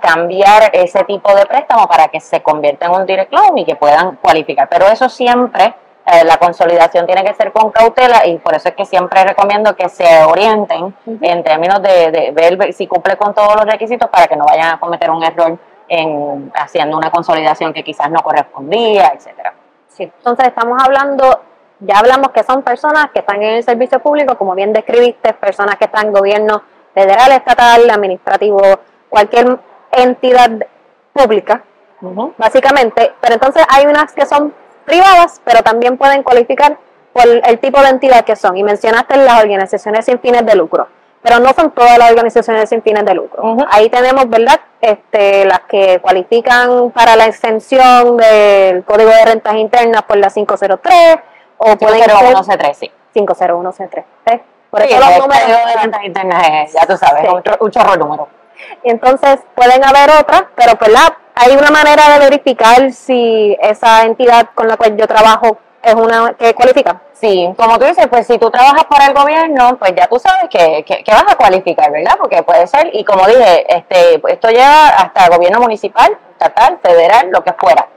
cambiar 0.00 0.70
ese 0.72 1.04
tipo 1.04 1.32
de 1.32 1.46
préstamo 1.46 1.86
para 1.86 2.08
que 2.08 2.18
se 2.18 2.42
convierta 2.42 2.86
en 2.86 2.92
un 2.92 3.06
direct 3.06 3.32
loan 3.32 3.56
y 3.56 3.64
que 3.64 3.76
puedan 3.76 4.16
cualificar. 4.16 4.68
Pero 4.68 4.88
eso 4.88 5.08
siempre 5.08 5.76
eh, 6.04 6.24
la 6.24 6.38
consolidación 6.38 7.06
tiene 7.06 7.22
que 7.22 7.32
ser 7.32 7.52
con 7.52 7.70
cautela 7.70 8.26
y 8.26 8.38
por 8.38 8.52
eso 8.56 8.70
es 8.70 8.74
que 8.74 8.84
siempre 8.84 9.22
recomiendo 9.22 9.76
que 9.76 9.88
se 9.88 10.24
orienten 10.24 10.92
en 11.06 11.44
términos 11.44 11.80
de, 11.82 12.32
ver 12.34 12.72
si 12.72 12.88
cumple 12.88 13.16
con 13.16 13.32
todos 13.32 13.54
los 13.54 13.64
requisitos 13.64 14.10
para 14.10 14.26
que 14.26 14.34
no 14.34 14.44
vayan 14.44 14.74
a 14.74 14.80
cometer 14.80 15.08
un 15.08 15.22
error 15.22 15.56
en 15.86 16.50
haciendo 16.56 16.96
una 16.96 17.12
consolidación 17.12 17.72
que 17.72 17.84
quizás 17.84 18.10
no 18.10 18.24
correspondía, 18.24 19.12
etcétera. 19.14 19.54
Sí, 19.86 20.02
entonces 20.02 20.48
estamos 20.48 20.82
hablando, 20.82 21.42
ya 21.78 21.98
hablamos 21.98 22.32
que 22.32 22.42
son 22.42 22.62
personas 22.62 23.12
que 23.12 23.20
están 23.20 23.40
en 23.40 23.54
el 23.58 23.62
servicio 23.62 24.00
público, 24.00 24.36
como 24.36 24.56
bien 24.56 24.72
describiste, 24.72 25.32
personas 25.34 25.76
que 25.76 25.84
están 25.84 26.06
en 26.06 26.12
gobierno 26.12 26.62
federal, 26.92 27.30
estatal, 27.30 27.88
administrativo, 27.88 28.60
cualquier 29.12 29.58
entidad 29.92 30.50
pública, 31.12 31.62
básicamente, 32.38 33.12
pero 33.20 33.34
entonces 33.34 33.62
hay 33.68 33.84
unas 33.84 34.12
que 34.12 34.24
son 34.24 34.54
privadas, 34.86 35.42
pero 35.44 35.62
también 35.62 35.98
pueden 35.98 36.22
cualificar 36.22 36.78
por 37.12 37.26
el 37.26 37.58
tipo 37.58 37.78
de 37.82 37.90
entidad 37.90 38.24
que 38.24 38.36
son. 38.36 38.56
Y 38.56 38.62
mencionaste 38.62 39.18
las 39.18 39.42
organizaciones 39.42 40.06
sin 40.06 40.18
fines 40.18 40.46
de 40.46 40.54
lucro, 40.54 40.88
pero 41.22 41.40
no 41.40 41.52
son 41.52 41.72
todas 41.72 41.98
las 41.98 42.10
organizaciones 42.10 42.70
sin 42.70 42.82
fines 42.82 43.04
de 43.04 43.14
lucro. 43.14 43.58
Ahí 43.70 43.90
tenemos, 43.90 44.30
¿verdad? 44.30 44.58
Este, 44.80 45.44
las 45.44 45.60
que 45.68 46.00
cualifican 46.00 46.90
para 46.90 47.14
la 47.14 47.26
exención 47.26 48.16
del 48.16 48.82
Código 48.84 49.10
de 49.10 49.24
Rentas 49.26 49.54
Internas 49.56 50.02
por 50.04 50.16
la 50.16 50.30
503 50.30 51.16
o 51.58 51.76
pueden 51.76 52.02
ser 52.02 52.74
sí. 52.74 52.90
501C3. 53.14 54.04
Por 54.70 54.80
eso 54.80 54.98
los 54.98 55.18
números 55.18 55.46
de 55.46 55.82
rentas 55.82 56.02
internas 56.02 56.72
ya 56.72 56.86
tú 56.86 56.96
sabes, 56.96 57.28
un, 57.60 57.70
chorro 57.70 57.96
número. 57.96 58.41
Entonces 58.82 59.38
pueden 59.54 59.84
haber 59.84 60.10
otras, 60.20 60.44
pero 60.54 60.72
¿verdad? 60.80 61.14
¿Hay 61.34 61.56
una 61.56 61.70
manera 61.70 62.10
de 62.10 62.18
verificar 62.18 62.92
si 62.92 63.56
esa 63.60 64.02
entidad 64.04 64.50
con 64.54 64.68
la 64.68 64.76
cual 64.76 64.96
yo 64.96 65.06
trabajo 65.06 65.58
es 65.82 65.94
una 65.94 66.34
que 66.34 66.54
cualifica? 66.54 67.00
Sí, 67.12 67.52
como 67.56 67.78
tú 67.78 67.86
dices, 67.86 68.06
pues 68.08 68.26
si 68.26 68.38
tú 68.38 68.50
trabajas 68.50 68.84
para 68.84 69.06
el 69.06 69.14
gobierno, 69.14 69.76
pues 69.78 69.94
ya 69.96 70.06
tú 70.08 70.18
sabes 70.18 70.48
que, 70.50 70.84
que, 70.84 71.12
vas 71.12 71.24
a 71.28 71.36
cualificar, 71.36 71.90
¿verdad? 71.90 72.16
Porque 72.18 72.42
puede 72.42 72.66
ser, 72.66 72.90
y 72.92 73.04
como 73.04 73.26
dije, 73.26 73.64
este, 73.76 74.20
esto 74.28 74.48
lleva 74.48 74.88
hasta 74.88 75.28
gobierno 75.28 75.60
municipal, 75.60 76.16
estatal, 76.32 76.78
federal, 76.82 77.30
lo 77.30 77.42
que 77.42 77.52
fuera. 77.52 77.88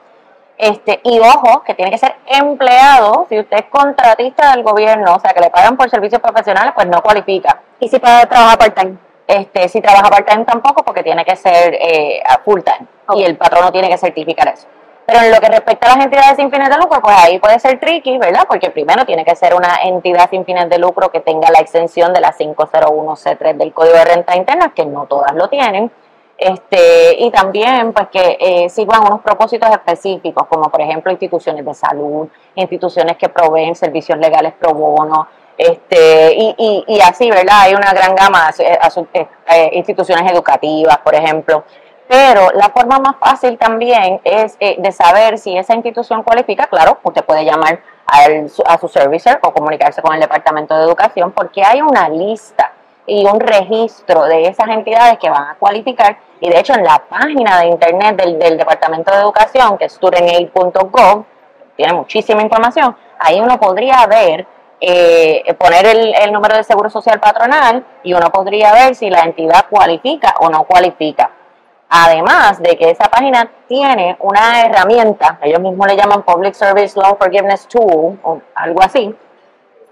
Este, 0.57 1.01
y 1.03 1.19
ojo, 1.19 1.63
que 1.63 1.73
tiene 1.73 1.91
que 1.91 1.97
ser 1.97 2.15
empleado, 2.27 3.25
si 3.27 3.39
usted 3.39 3.57
es 3.57 3.65
contratista 3.65 4.51
del 4.51 4.63
gobierno, 4.63 5.15
o 5.15 5.19
sea, 5.19 5.33
que 5.33 5.41
le 5.41 5.49
pagan 5.49 5.75
por 5.75 5.89
servicios 5.89 6.21
profesionales, 6.21 6.73
pues 6.75 6.87
no 6.87 7.01
cualifica. 7.01 7.61
¿Y 7.79 7.89
si 7.89 7.99
puede 7.99 8.25
trabajar 8.27 8.57
part-time? 8.57 9.04
Este, 9.27 9.67
si 9.69 9.81
trabaja 9.81 10.09
part-time 10.09 10.45
tampoco, 10.45 10.83
porque 10.83 11.01
tiene 11.01 11.25
que 11.25 11.35
ser 11.35 11.73
eh, 11.73 12.21
full-time 12.43 12.87
y 13.15 13.23
el 13.23 13.37
patrono 13.37 13.71
tiene 13.71 13.89
que 13.89 13.97
certificar 13.97 14.47
eso. 14.49 14.67
Pero 15.05 15.19
en 15.19 15.31
lo 15.31 15.39
que 15.39 15.47
respecta 15.47 15.87
a 15.87 15.95
las 15.95 16.05
entidades 16.05 16.35
sin 16.35 16.49
fines 16.51 16.69
de 16.69 16.77
lucro, 16.77 16.99
pues 17.01 17.15
ahí 17.15 17.39
puede 17.39 17.59
ser 17.59 17.79
tricky, 17.79 18.17
¿verdad? 18.17 18.45
Porque 18.47 18.71
primero 18.71 19.05
tiene 19.05 19.23
que 19.23 19.35
ser 19.35 19.53
una 19.53 19.77
entidad 19.83 20.29
sin 20.29 20.45
fines 20.45 20.67
de 20.67 20.79
lucro 20.79 21.11
que 21.11 21.19
tenga 21.19 21.49
la 21.51 21.59
exención 21.59 22.11
de 22.11 22.21
la 22.21 22.33
501C3 22.33 23.55
del 23.55 23.71
Código 23.71 23.95
de 23.95 24.05
Renta 24.05 24.35
Interna, 24.35 24.73
que 24.73 24.85
no 24.85 25.05
todas 25.05 25.35
lo 25.35 25.47
tienen. 25.47 25.91
Este, 26.37 27.15
y 27.19 27.31
también 27.31 27.93
pues 27.93 28.07
que 28.09 28.37
eh, 28.39 28.69
sirvan 28.69 29.03
unos 29.05 29.21
propósitos 29.21 29.69
específicos, 29.69 30.47
como 30.47 30.69
por 30.69 30.81
ejemplo 30.81 31.11
instituciones 31.11 31.63
de 31.63 31.73
salud, 31.73 32.27
instituciones 32.55 33.15
que 33.17 33.29
proveen 33.29 33.73
servicios 33.75 34.17
legales 34.17 34.53
pro 34.53 34.73
bono, 34.73 35.27
este, 35.57 36.33
y, 36.35 36.83
y, 36.87 37.01
así, 37.01 37.29
¿verdad? 37.29 37.61
Hay 37.61 37.73
una 37.73 37.93
gran 37.93 38.15
gama 38.15 38.51
de 38.57 38.65
eh, 39.13 39.27
eh, 39.47 39.69
instituciones 39.73 40.29
educativas, 40.31 40.97
por 40.99 41.15
ejemplo. 41.15 41.63
Pero 42.07 42.51
la 42.53 42.69
forma 42.69 42.99
más 42.99 43.15
fácil 43.17 43.57
también 43.57 44.21
es 44.23 44.57
eh, 44.59 44.75
de 44.77 44.91
saber 44.91 45.37
si 45.37 45.57
esa 45.57 45.73
institución 45.73 46.23
cualifica, 46.23 46.67
claro, 46.67 46.99
usted 47.03 47.23
puede 47.23 47.45
llamar 47.45 47.79
a 48.07 48.77
su 48.77 48.87
servicer 48.87 49.39
o 49.41 49.51
comunicarse 49.51 50.01
con 50.01 50.13
el 50.13 50.21
Departamento 50.21 50.77
de 50.77 50.83
Educación 50.83 51.31
porque 51.31 51.63
hay 51.63 51.81
una 51.81 52.07
lista 52.07 52.71
y 53.07 53.25
un 53.25 53.39
registro 53.39 54.23
de 54.25 54.47
esas 54.47 54.67
entidades 54.69 55.17
que 55.17 55.29
van 55.29 55.49
a 55.49 55.55
cualificar 55.55 56.17
y 56.39 56.49
de 56.49 56.59
hecho 56.59 56.73
en 56.73 56.83
la 56.83 56.99
página 57.09 57.61
de 57.61 57.67
internet 57.67 58.15
del, 58.15 58.57
Departamento 58.57 59.11
de 59.11 59.21
Educación, 59.21 59.77
que 59.77 59.85
es 59.85 59.93
studentaid.gov, 59.93 61.25
tiene 61.75 61.93
muchísima 61.93 62.41
información, 62.41 62.95
ahí 63.19 63.39
uno 63.39 63.59
podría 63.59 64.05
ver 64.05 64.45
eh, 64.87 65.51
poner 65.55 65.83
el, 65.87 66.31
número 66.31 66.55
de 66.55 66.63
seguro 66.63 66.91
social 66.91 67.19
patronal 67.19 67.83
y 68.03 68.13
uno 68.13 68.29
podría 68.31 68.71
ver 68.71 68.93
si 68.93 69.09
la 69.09 69.21
entidad 69.21 69.65
cualifica 69.67 70.35
o 70.41 70.49
no 70.49 70.63
cualifica. 70.65 71.31
Además 71.89 72.61
de 72.61 72.77
que 72.77 72.91
esa 72.91 73.05
página 73.05 73.49
tiene 73.67 74.15
una 74.19 74.61
herramienta, 74.61 75.39
ellos 75.41 75.59
mismos 75.59 75.87
le 75.87 75.97
llaman 75.97 76.21
Public 76.21 76.53
Service 76.53 76.99
Loan 76.99 77.17
Forgiveness 77.17 77.67
Tool 77.67 78.19
o 78.21 78.41
algo 78.53 78.83
así, 78.83 79.15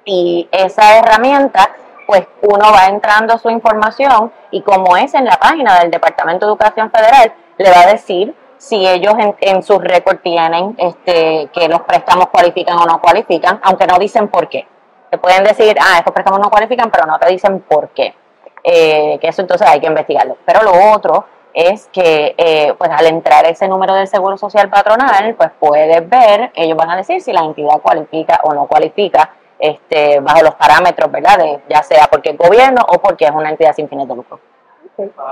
y 0.05 0.47
esa 0.51 0.99
herramienta, 0.99 1.71
pues 2.05 2.27
uno 2.43 2.71
va 2.71 2.85
entrando 2.85 3.39
su 3.39 3.49
información 3.49 4.31
y 4.51 4.61
como 4.61 4.95
es 4.95 5.15
en 5.15 5.25
la 5.25 5.37
página 5.37 5.79
del 5.79 5.89
Departamento 5.89 6.45
de 6.45 6.51
Educación 6.51 6.91
Federal, 6.91 7.33
le 7.57 7.71
va 7.71 7.81
a 7.81 7.87
decir 7.87 8.35
si 8.59 8.85
ellos 8.87 9.15
en, 9.39 9.63
su 9.63 9.79
récord 9.79 10.19
tienen 10.19 10.75
este, 10.77 11.49
que 11.51 11.67
los 11.67 11.81
préstamos 11.81 12.27
cualifican 12.27 12.77
o 12.77 12.85
no 12.85 13.01
cualifican, 13.01 13.59
aunque 13.63 13.87
no 13.87 13.97
dicen 13.97 14.27
por 14.27 14.47
qué. 14.49 14.67
Te 15.13 15.19
pueden 15.19 15.43
decir, 15.43 15.77
ah, 15.79 15.99
estos 15.99 16.11
préstamos 16.11 16.39
no 16.39 16.49
cualifican, 16.49 16.89
pero 16.89 17.05
no 17.05 17.19
te 17.19 17.29
dicen 17.29 17.59
por 17.59 17.89
qué. 17.89 18.15
Eh, 18.63 19.19
que 19.21 19.27
eso 19.27 19.43
entonces 19.43 19.67
hay 19.69 19.79
que 19.79 19.85
investigarlo. 19.85 20.37
Pero 20.43 20.63
lo 20.63 20.91
otro 20.91 21.25
es 21.53 21.87
que 21.93 22.33
eh, 22.35 22.73
pues 22.75 22.89
al 22.89 23.05
entrar 23.05 23.45
ese 23.45 23.67
número 23.67 23.93
del 23.93 24.07
seguro 24.07 24.39
social 24.39 24.71
patronal, 24.71 25.35
pues 25.35 25.51
puedes 25.59 26.09
ver, 26.09 26.51
ellos 26.55 26.75
van 26.75 26.89
a 26.89 26.95
decir 26.95 27.21
si 27.21 27.31
la 27.31 27.41
entidad 27.41 27.79
cualifica 27.79 28.39
o 28.41 28.55
no 28.55 28.65
cualifica 28.65 29.35
este, 29.59 30.19
bajo 30.19 30.41
los 30.41 30.55
parámetros, 30.55 31.11
¿verdad? 31.11 31.37
De, 31.37 31.61
ya 31.69 31.83
sea 31.83 32.07
porque 32.07 32.31
es 32.31 32.37
gobierno 32.39 32.81
o 32.87 32.99
porque 32.99 33.25
es 33.25 33.31
una 33.31 33.51
entidad 33.51 33.75
sin 33.75 33.87
fines 33.87 34.07
de 34.07 34.15
lucro. 34.15 34.39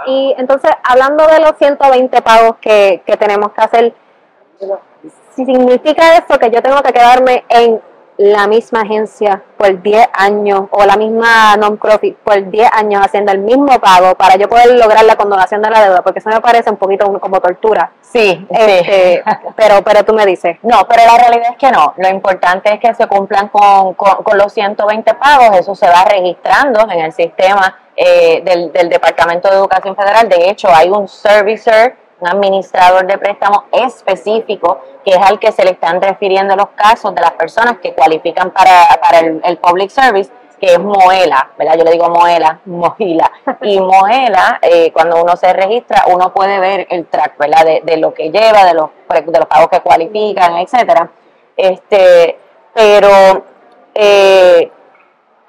Y 0.06 0.36
entonces, 0.38 0.70
hablando 0.84 1.26
de 1.26 1.40
los 1.40 1.54
120 1.58 2.22
pagos 2.22 2.58
que, 2.62 3.02
que 3.04 3.18
tenemos 3.18 3.52
que 3.54 3.62
hacer, 3.62 3.94
¿significa 5.36 6.18
eso 6.18 6.38
que 6.38 6.52
yo 6.52 6.62
tengo 6.62 6.84
que 6.84 6.94
quedarme 6.94 7.46
en 7.50 7.82
la 8.22 8.46
misma 8.46 8.82
agencia 8.82 9.42
por 9.58 9.82
10 9.82 10.10
años 10.14 10.66
o 10.70 10.86
la 10.86 10.96
misma 10.96 11.58
non-profit 11.58 12.18
por 12.18 12.50
10 12.50 12.70
años 12.72 13.02
haciendo 13.04 13.32
el 13.32 13.40
mismo 13.40 13.80
pago 13.80 14.14
para 14.14 14.36
yo 14.36 14.48
poder 14.48 14.76
lograr 14.76 15.04
la 15.06 15.16
condonación 15.16 15.62
de 15.62 15.72
la 15.72 15.82
deuda, 15.82 16.02
porque 16.04 16.20
eso 16.20 16.30
me 16.30 16.40
parece 16.40 16.70
un 16.70 16.78
poquito 16.78 17.12
como 17.20 17.40
tortura. 17.40 17.92
Sí, 18.02 18.46
este, 18.50 19.24
pero, 19.56 19.84
pero 19.84 20.06
tú 20.06 20.14
me 20.14 20.26
dices. 20.26 20.58
No, 20.62 20.88
pero 20.88 21.04
la 21.06 21.18
realidad 21.18 21.52
es 21.52 21.58
que 21.58 21.72
no. 21.72 21.96
Lo 21.98 22.10
importante 22.10 22.72
es 22.74 22.80
que 22.80 22.94
se 22.94 23.08
cumplan 23.08 23.48
con, 23.48 23.96
con, 23.96 24.38
los 24.38 24.54
120 24.54 25.14
pagos, 25.16 25.58
eso 25.58 25.74
se 25.74 25.88
va 25.88 26.06
registrando 26.06 26.82
en 26.92 27.00
el 27.00 27.14
sistema 27.14 27.76
eh, 27.96 28.42
del, 28.46 28.72
del 28.72 28.90
Departamento 28.90 29.50
de 29.50 29.56
Educación 29.56 29.96
Federal. 29.96 30.30
De 30.30 30.48
hecho, 30.50 30.70
hay 30.72 30.90
un 30.90 31.08
servicer 31.08 31.96
un 32.22 32.28
administrador 32.28 33.06
de 33.08 33.18
préstamo 33.18 33.66
específico, 33.72 34.80
que 35.04 35.12
es 35.12 35.18
al 35.18 35.40
que 35.40 35.52
se 35.52 35.64
le 35.64 35.72
están 35.72 36.02
refiriendo 36.02 36.56
los 36.56 36.70
casos 36.70 37.14
de 37.16 37.22
las 37.22 37.32
personas 37.32 37.80
que 37.82 37.94
cualifican 37.94 38.52
para, 38.52 38.88
para 39.02 39.20
el, 39.20 39.58
public 39.58 39.90
service, 39.90 40.32
que 40.60 40.68
es 40.74 40.80
Moela, 40.80 41.50
¿verdad? 41.58 41.76
Yo 41.78 41.84
le 41.84 41.92
digo 41.92 42.08
Moela, 42.10 42.60
Mojila. 42.66 43.32
Y 43.62 43.80
Moela, 43.82 44.60
eh, 44.62 44.92
cuando 44.94 45.22
uno 45.22 45.36
se 45.36 45.52
registra, 45.52 46.04
uno 46.08 46.32
puede 46.32 46.60
ver 46.60 46.86
el 46.92 47.08
track, 47.08 47.38
¿verdad? 47.40 47.66
De, 47.66 47.82
de 47.84 47.98
lo 47.98 48.14
que 48.14 48.30
lleva, 48.30 48.66
de 48.66 48.76
los, 48.76 48.92
de 49.10 49.40
los 49.40 49.48
pagos 49.48 49.70
que 49.70 49.80
cualifican, 49.82 50.58
etcétera. 50.58 51.10
Este, 51.58 52.38
pero 52.74 53.44
eh, 53.96 54.72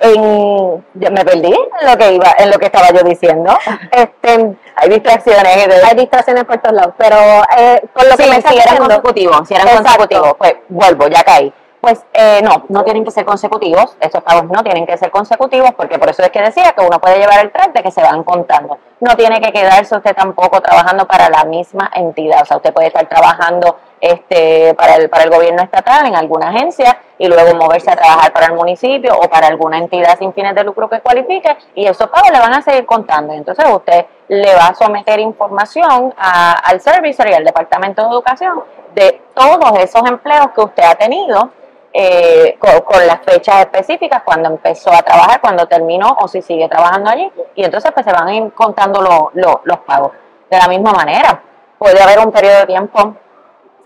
en, 0.02 0.84
me 0.94 1.24
perdí 1.24 1.52
en 1.52 1.90
lo 1.90 1.96
que 1.96 2.12
iba, 2.12 2.34
en 2.38 2.50
lo 2.50 2.58
que 2.58 2.66
estaba 2.66 2.90
yo 2.90 3.02
diciendo. 3.02 3.56
Este, 3.92 4.56
hay 4.76 4.88
distracciones, 4.88 5.84
hay 5.84 5.96
distracciones 5.96 6.44
por 6.44 6.58
todos 6.58 6.74
lados, 6.74 6.94
pero 6.96 7.16
eh, 7.58 7.82
por 7.92 8.08
lo 8.08 8.16
que 8.16 8.26
me 8.26 8.40
si 8.40 8.58
eran 8.58 8.78
consecutivos, 8.78 9.46
si 9.46 9.54
eran 9.54 9.68
consecutivos, 9.68 10.34
pues 10.38 10.54
vuelvo, 10.68 11.08
ya 11.08 11.22
caí. 11.22 11.52
Pues 11.80 12.00
eh, 12.12 12.40
no, 12.42 12.64
no 12.68 12.84
tienen 12.84 13.04
que 13.04 13.10
ser 13.10 13.24
consecutivos, 13.24 13.96
estos 14.00 14.22
pagos 14.22 14.44
no 14.44 14.62
tienen 14.62 14.86
que 14.86 14.96
ser 14.96 15.10
consecutivos, 15.10 15.72
porque 15.76 15.98
por 15.98 16.08
eso 16.08 16.22
es 16.22 16.30
que 16.30 16.40
decía 16.40 16.72
que 16.72 16.80
uno 16.80 17.00
puede 17.00 17.18
llevar 17.18 17.44
el 17.44 17.50
track 17.50 17.72
de 17.72 17.82
que 17.82 17.90
se 17.90 18.00
van 18.02 18.22
contando. 18.22 18.78
No 19.00 19.16
tiene 19.16 19.40
que 19.40 19.52
quedarse 19.52 19.96
usted 19.96 20.14
tampoco 20.14 20.60
trabajando 20.60 21.06
para 21.06 21.28
la 21.28 21.44
misma 21.44 21.90
entidad, 21.94 22.42
o 22.42 22.46
sea, 22.46 22.56
usted 22.56 22.72
puede 22.72 22.86
estar 22.86 23.06
trabajando 23.08 23.76
este, 24.00 24.74
para, 24.74 24.96
el, 24.96 25.10
para 25.10 25.24
el 25.24 25.30
gobierno 25.30 25.62
estatal 25.62 26.06
en 26.06 26.14
alguna 26.14 26.50
agencia 26.50 26.98
y 27.22 27.28
luego 27.28 27.54
moverse 27.54 27.88
a 27.88 27.94
trabajar 27.94 28.32
para 28.32 28.46
el 28.46 28.54
municipio 28.54 29.16
o 29.16 29.30
para 29.30 29.46
alguna 29.46 29.78
entidad 29.78 30.18
sin 30.18 30.32
fines 30.32 30.56
de 30.56 30.64
lucro 30.64 30.90
que 30.90 30.98
cualifique 30.98 31.56
y 31.72 31.86
esos 31.86 32.08
pagos 32.08 32.32
le 32.32 32.40
van 32.40 32.52
a 32.52 32.60
seguir 32.62 32.84
contando. 32.84 33.32
Entonces 33.32 33.64
usted 33.70 34.06
le 34.26 34.52
va 34.56 34.66
a 34.66 34.74
someter 34.74 35.20
información 35.20 36.12
al 36.16 36.80
servicio 36.80 37.24
y 37.28 37.32
al 37.32 37.44
Departamento 37.44 38.02
de 38.02 38.08
Educación 38.08 38.64
de 38.92 39.22
todos 39.34 39.78
esos 39.78 40.04
empleos 40.04 40.48
que 40.52 40.62
usted 40.62 40.82
ha 40.82 40.96
tenido 40.96 41.50
eh, 41.92 42.58
con, 42.58 43.06
las 43.06 43.20
fechas 43.20 43.60
específicas, 43.60 44.24
cuando 44.24 44.48
empezó 44.48 44.92
a 44.92 45.02
trabajar, 45.02 45.40
cuando 45.40 45.66
terminó 45.66 46.16
o 46.18 46.26
si 46.26 46.42
sigue 46.42 46.68
trabajando 46.68 47.08
allí. 47.08 47.30
Y 47.54 47.62
entonces 47.62 47.92
pues 47.92 48.04
se 48.04 48.12
van 48.12 48.26
a 48.26 48.34
ir 48.34 48.52
contando 48.52 49.00
los 49.32 49.78
pagos. 49.86 50.10
De 50.50 50.58
la 50.58 50.66
misma 50.66 50.90
manera, 50.90 51.40
puede 51.78 52.02
haber 52.02 52.18
un 52.18 52.32
periodo 52.32 52.58
de 52.58 52.66
tiempo 52.66 53.14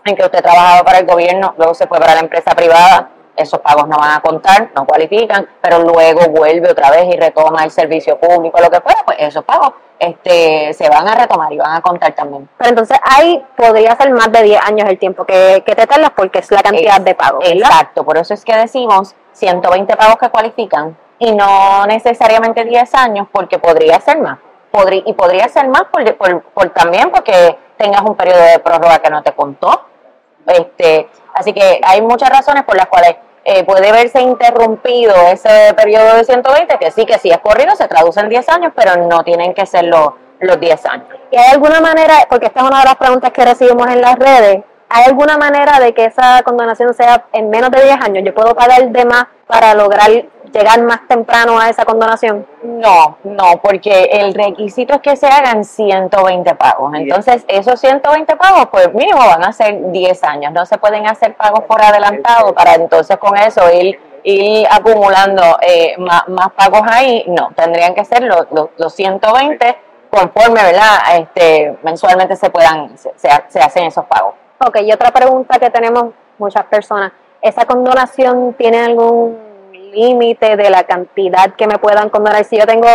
en 0.05 0.15
que 0.15 0.23
usted 0.23 0.41
trabajaba 0.41 0.83
para 0.83 0.97
el 0.97 1.05
gobierno, 1.05 1.53
luego 1.55 1.75
se 1.75 1.85
fue 1.85 1.99
para 1.99 2.15
la 2.15 2.21
empresa 2.21 2.55
privada, 2.55 3.11
esos 3.37 3.59
pagos 3.59 3.87
no 3.87 3.97
van 3.97 4.17
a 4.17 4.21
contar, 4.21 4.71
no 4.75 4.85
cualifican, 4.85 5.47
pero 5.61 5.79
luego 5.79 6.21
vuelve 6.29 6.71
otra 6.71 6.91
vez 6.91 7.05
y 7.13 7.17
retoma 7.17 7.63
el 7.63 7.71
servicio 7.71 8.19
público, 8.19 8.59
lo 8.59 8.69
que 8.69 8.81
fuera, 8.81 9.03
pues 9.05 9.17
esos 9.19 9.43
pagos 9.43 9.73
este, 9.99 10.73
se 10.73 10.89
van 10.89 11.07
a 11.07 11.15
retomar 11.15 11.51
y 11.53 11.57
van 11.57 11.75
a 11.77 11.81
contar 11.81 12.13
también. 12.13 12.49
Pero 12.57 12.69
entonces 12.69 12.97
ahí 13.03 13.43
podría 13.55 13.95
ser 13.95 14.11
más 14.11 14.31
de 14.31 14.43
10 14.43 14.61
años 14.63 14.89
el 14.89 14.97
tiempo 14.97 15.25
que, 15.25 15.63
que 15.65 15.75
te 15.75 15.87
tardas 15.87 16.11
porque 16.15 16.39
es 16.39 16.51
la 16.51 16.61
cantidad 16.61 16.99
de 16.99 17.15
pagos. 17.15 17.47
Exacto, 17.47 18.03
por 18.03 18.17
eso 18.17 18.33
es 18.33 18.43
que 18.43 18.55
decimos 18.55 19.15
120 19.33 19.95
pagos 19.95 20.17
que 20.17 20.29
cualifican 20.29 20.97
y 21.19 21.33
no 21.33 21.85
necesariamente 21.87 22.63
10 22.63 22.93
años 22.95 23.27
porque 23.31 23.59
podría 23.59 23.99
ser 23.99 24.19
más. 24.19 24.39
Podría, 24.71 25.01
y 25.05 25.13
podría 25.13 25.47
ser 25.47 25.67
más 25.69 25.83
por, 25.91 26.15
por, 26.17 26.41
por 26.41 26.69
también 26.69 27.09
porque 27.09 27.57
tengas 27.77 28.01
un 28.01 28.15
periodo 28.15 28.41
de 28.41 28.59
prórroga 28.59 28.99
que 28.99 29.09
no 29.09 29.23
te 29.23 29.31
contó. 29.33 29.85
Este, 30.45 31.09
así 31.33 31.53
que 31.53 31.81
hay 31.83 32.01
muchas 32.01 32.29
razones 32.29 32.63
por 32.63 32.75
las 32.75 32.87
cuales 32.87 33.15
eh, 33.49 33.63
puede 33.63 33.93
verse 33.93 34.21
interrumpido 34.21 35.15
ese 35.31 35.73
periodo 35.73 36.15
de 36.17 36.25
120, 36.25 36.77
que 36.79 36.91
sí, 36.91 37.05
que 37.05 37.17
sí 37.17 37.29
es 37.29 37.37
corrido, 37.37 37.73
se 37.77 37.87
traduce 37.87 38.19
en 38.19 38.27
10 38.27 38.49
años, 38.49 38.73
pero 38.75 38.97
no 39.07 39.23
tienen 39.23 39.53
que 39.53 39.65
ser 39.65 39.85
los, 39.85 40.09
los 40.41 40.59
10 40.59 40.85
años. 40.85 41.07
¿Y 41.31 41.37
hay 41.37 41.53
alguna 41.53 41.79
manera, 41.79 42.27
porque 42.29 42.47
esta 42.47 42.59
es 42.59 42.67
una 42.67 42.79
de 42.79 42.85
las 42.85 42.97
preguntas 42.97 43.31
que 43.31 43.45
recibimos 43.45 43.87
en 43.89 44.01
las 44.01 44.19
redes, 44.19 44.65
¿hay 44.89 45.05
alguna 45.05 45.37
manera 45.37 45.79
de 45.79 45.93
que 45.93 46.05
esa 46.05 46.41
condonación 46.43 46.93
sea 46.93 47.25
en 47.33 47.49
menos 47.49 47.71
de 47.71 47.83
10 47.83 48.01
años? 48.01 48.23
¿Yo 48.25 48.33
puedo 48.33 48.55
pagar 48.55 48.89
de 48.89 49.05
más 49.05 49.27
para 49.47 49.73
lograr 49.73 50.09
llegar 50.51 50.81
más 50.81 51.07
temprano 51.07 51.59
a 51.59 51.69
esa 51.69 51.85
condonación? 51.85 52.45
No, 52.63 53.17
no, 53.23 53.59
porque 53.61 54.09
el 54.11 54.33
requisito 54.33 54.95
es 54.95 55.01
que 55.01 55.15
se 55.15 55.27
hagan 55.27 55.63
120 55.63 56.55
pagos. 56.55 56.93
Entonces, 56.95 57.45
esos 57.47 57.79
120 57.79 58.35
pagos, 58.35 58.67
pues 58.71 58.93
mínimo 58.93 59.19
van 59.19 59.43
a 59.43 59.51
ser 59.51 59.91
10 59.91 60.23
años. 60.23 60.53
No 60.53 60.65
se 60.65 60.77
pueden 60.77 61.07
hacer 61.07 61.35
pagos 61.35 61.61
por 61.61 61.81
adelantado 61.81 62.53
para 62.53 62.75
entonces 62.75 63.17
con 63.17 63.37
eso 63.37 63.69
ir, 63.71 63.99
ir 64.23 64.67
acumulando 64.69 65.41
eh, 65.61 65.95
más, 65.97 66.51
pagos 66.55 66.81
ahí. 66.85 67.25
No, 67.27 67.51
tendrían 67.55 67.93
que 67.93 68.05
ser 68.05 68.23
los, 68.23 68.47
los, 68.77 68.93
120 68.93 69.77
conforme, 70.09 70.63
¿verdad? 70.63 70.97
Este, 71.19 71.77
mensualmente 71.83 72.35
se 72.35 72.49
puedan, 72.49 72.97
se, 72.97 73.11
se 73.17 73.59
hacen 73.59 73.85
esos 73.85 74.05
pagos. 74.05 74.33
Ok, 74.59 74.77
y 74.81 74.91
otra 74.91 75.11
pregunta 75.11 75.59
que 75.59 75.69
tenemos 75.69 76.13
muchas 76.37 76.65
personas. 76.65 77.11
¿Esa 77.41 77.65
condonación 77.65 78.53
tiene 78.57 78.79
algún 78.79 79.47
límite 79.97 80.55
de 80.55 80.69
la 80.69 80.83
cantidad 80.83 81.53
que 81.55 81.67
me 81.67 81.77
puedan 81.77 82.09
condonar. 82.09 82.43
Si 82.43 82.57
yo 82.57 82.65
tengo 82.65 82.87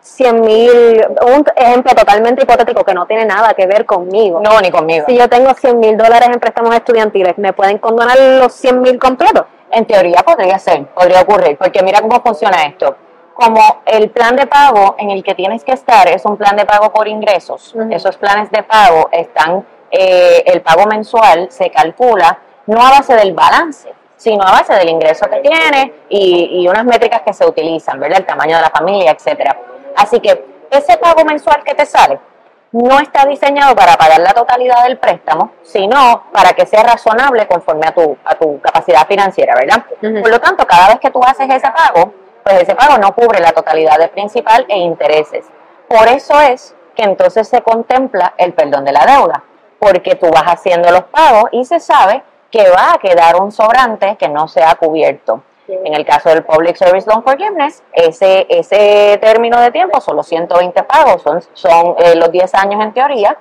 100 0.00 0.40
mil, 0.40 1.06
un 1.26 1.44
ejemplo 1.54 1.94
totalmente 1.94 2.42
hipotético 2.42 2.84
que 2.84 2.94
no 2.94 3.06
tiene 3.06 3.24
nada 3.24 3.54
que 3.54 3.66
ver 3.66 3.84
conmigo. 3.84 4.40
No, 4.40 4.60
ni 4.60 4.70
conmigo. 4.70 5.06
Si 5.06 5.16
yo 5.16 5.28
tengo 5.28 5.52
100 5.52 5.78
mil 5.78 5.96
dólares 5.96 6.28
en 6.32 6.40
préstamos 6.40 6.74
estudiantiles, 6.74 7.36
¿me 7.38 7.52
pueden 7.52 7.78
condonar 7.78 8.18
los 8.18 8.52
100 8.52 8.80
mil 8.80 8.98
completos? 8.98 9.44
En 9.70 9.84
teoría 9.84 10.22
podría 10.24 10.58
ser, 10.58 10.86
podría 10.86 11.22
ocurrir, 11.22 11.58
porque 11.58 11.82
mira 11.82 12.00
cómo 12.00 12.20
funciona 12.20 12.64
esto. 12.64 12.96
Como 13.34 13.82
el 13.84 14.08
plan 14.10 14.34
de 14.36 14.46
pago 14.46 14.94
en 14.98 15.10
el 15.10 15.22
que 15.22 15.34
tienes 15.34 15.62
que 15.62 15.72
estar 15.72 16.08
es 16.08 16.24
un 16.24 16.38
plan 16.38 16.56
de 16.56 16.64
pago 16.64 16.90
por 16.90 17.06
ingresos, 17.06 17.74
esos 17.90 18.16
planes 18.16 18.50
de 18.50 18.62
pago 18.62 19.10
están, 19.12 19.66
eh, 19.90 20.42
el 20.46 20.62
pago 20.62 20.86
mensual 20.86 21.48
se 21.50 21.70
calcula 21.70 22.38
no 22.66 22.80
a 22.80 22.90
base 22.90 23.14
del 23.14 23.32
balance, 23.32 23.92
sino 24.16 24.42
a 24.42 24.50
base 24.50 24.74
del 24.74 24.88
ingreso 24.88 25.26
que 25.28 25.38
tiene 25.38 25.92
y, 26.08 26.66
unas 26.68 26.84
métricas 26.84 27.22
que 27.22 27.32
se 27.32 27.46
utilizan, 27.46 28.00
¿verdad? 28.00 28.20
El 28.20 28.26
tamaño 28.26 28.56
de 28.56 28.62
la 28.62 28.70
familia, 28.70 29.12
etcétera. 29.12 29.56
Así 29.96 30.20
que 30.20 30.44
ese 30.70 30.96
pago 30.98 31.24
mensual 31.24 31.62
que 31.62 31.74
te 31.74 31.86
sale 31.86 32.18
no 32.72 32.98
está 32.98 33.24
diseñado 33.24 33.74
para 33.74 33.96
pagar 33.96 34.20
la 34.20 34.34
totalidad 34.34 34.84
del 34.84 34.98
préstamo, 34.98 35.52
sino 35.62 36.24
para 36.32 36.52
que 36.52 36.66
sea 36.66 36.82
razonable 36.82 37.46
conforme 37.46 37.86
a 37.86 37.94
tu, 37.94 38.16
a 38.24 38.34
tu 38.34 38.60
capacidad 38.60 39.06
financiera, 39.06 39.54
¿verdad? 39.54 39.84
Por 40.00 40.30
lo 40.30 40.40
tanto, 40.40 40.66
cada 40.66 40.88
vez 40.88 41.00
que 41.00 41.10
tú 41.10 41.22
haces 41.22 41.48
ese 41.48 41.70
pago, 41.70 42.12
pues 42.42 42.62
ese 42.62 42.74
pago 42.74 42.98
no 42.98 43.14
cubre 43.14 43.40
la 43.40 43.52
totalidad 43.52 43.98
del 43.98 44.10
principal 44.10 44.66
e 44.68 44.78
intereses. 44.78 45.46
Por 45.88 46.08
eso 46.08 46.40
es 46.40 46.74
que 46.94 47.04
entonces 47.04 47.48
se 47.48 47.62
contempla 47.62 48.34
el 48.36 48.52
perdón 48.52 48.84
de 48.84 48.92
la 48.92 49.06
deuda, 49.06 49.44
porque 49.78 50.14
tú 50.14 50.28
vas 50.30 50.44
haciendo 50.44 50.90
los 50.90 51.04
pagos 51.04 51.44
y 51.52 51.64
se 51.64 51.80
sabe 51.80 52.22
que 52.50 52.68
va 52.70 52.94
a 52.94 52.98
quedar 52.98 53.40
un 53.40 53.52
sobrante 53.52 54.16
que 54.18 54.28
no 54.28 54.48
se 54.48 54.62
ha 54.62 54.74
cubierto. 54.76 55.42
En 55.68 55.94
el 55.94 56.06
caso 56.06 56.28
del 56.28 56.44
Public 56.44 56.76
Service 56.76 57.08
Loan 57.08 57.24
Forgiveness, 57.24 57.82
ese, 57.92 58.46
ese 58.48 59.18
término 59.20 59.60
de 59.60 59.72
tiempo 59.72 60.00
son 60.00 60.16
los 60.16 60.26
120 60.26 60.82
pagos, 60.84 61.22
son, 61.22 61.42
son 61.54 61.96
eh, 61.98 62.14
los 62.14 62.30
10 62.30 62.54
años 62.54 62.84
en 62.84 62.92
teoría, 62.92 63.36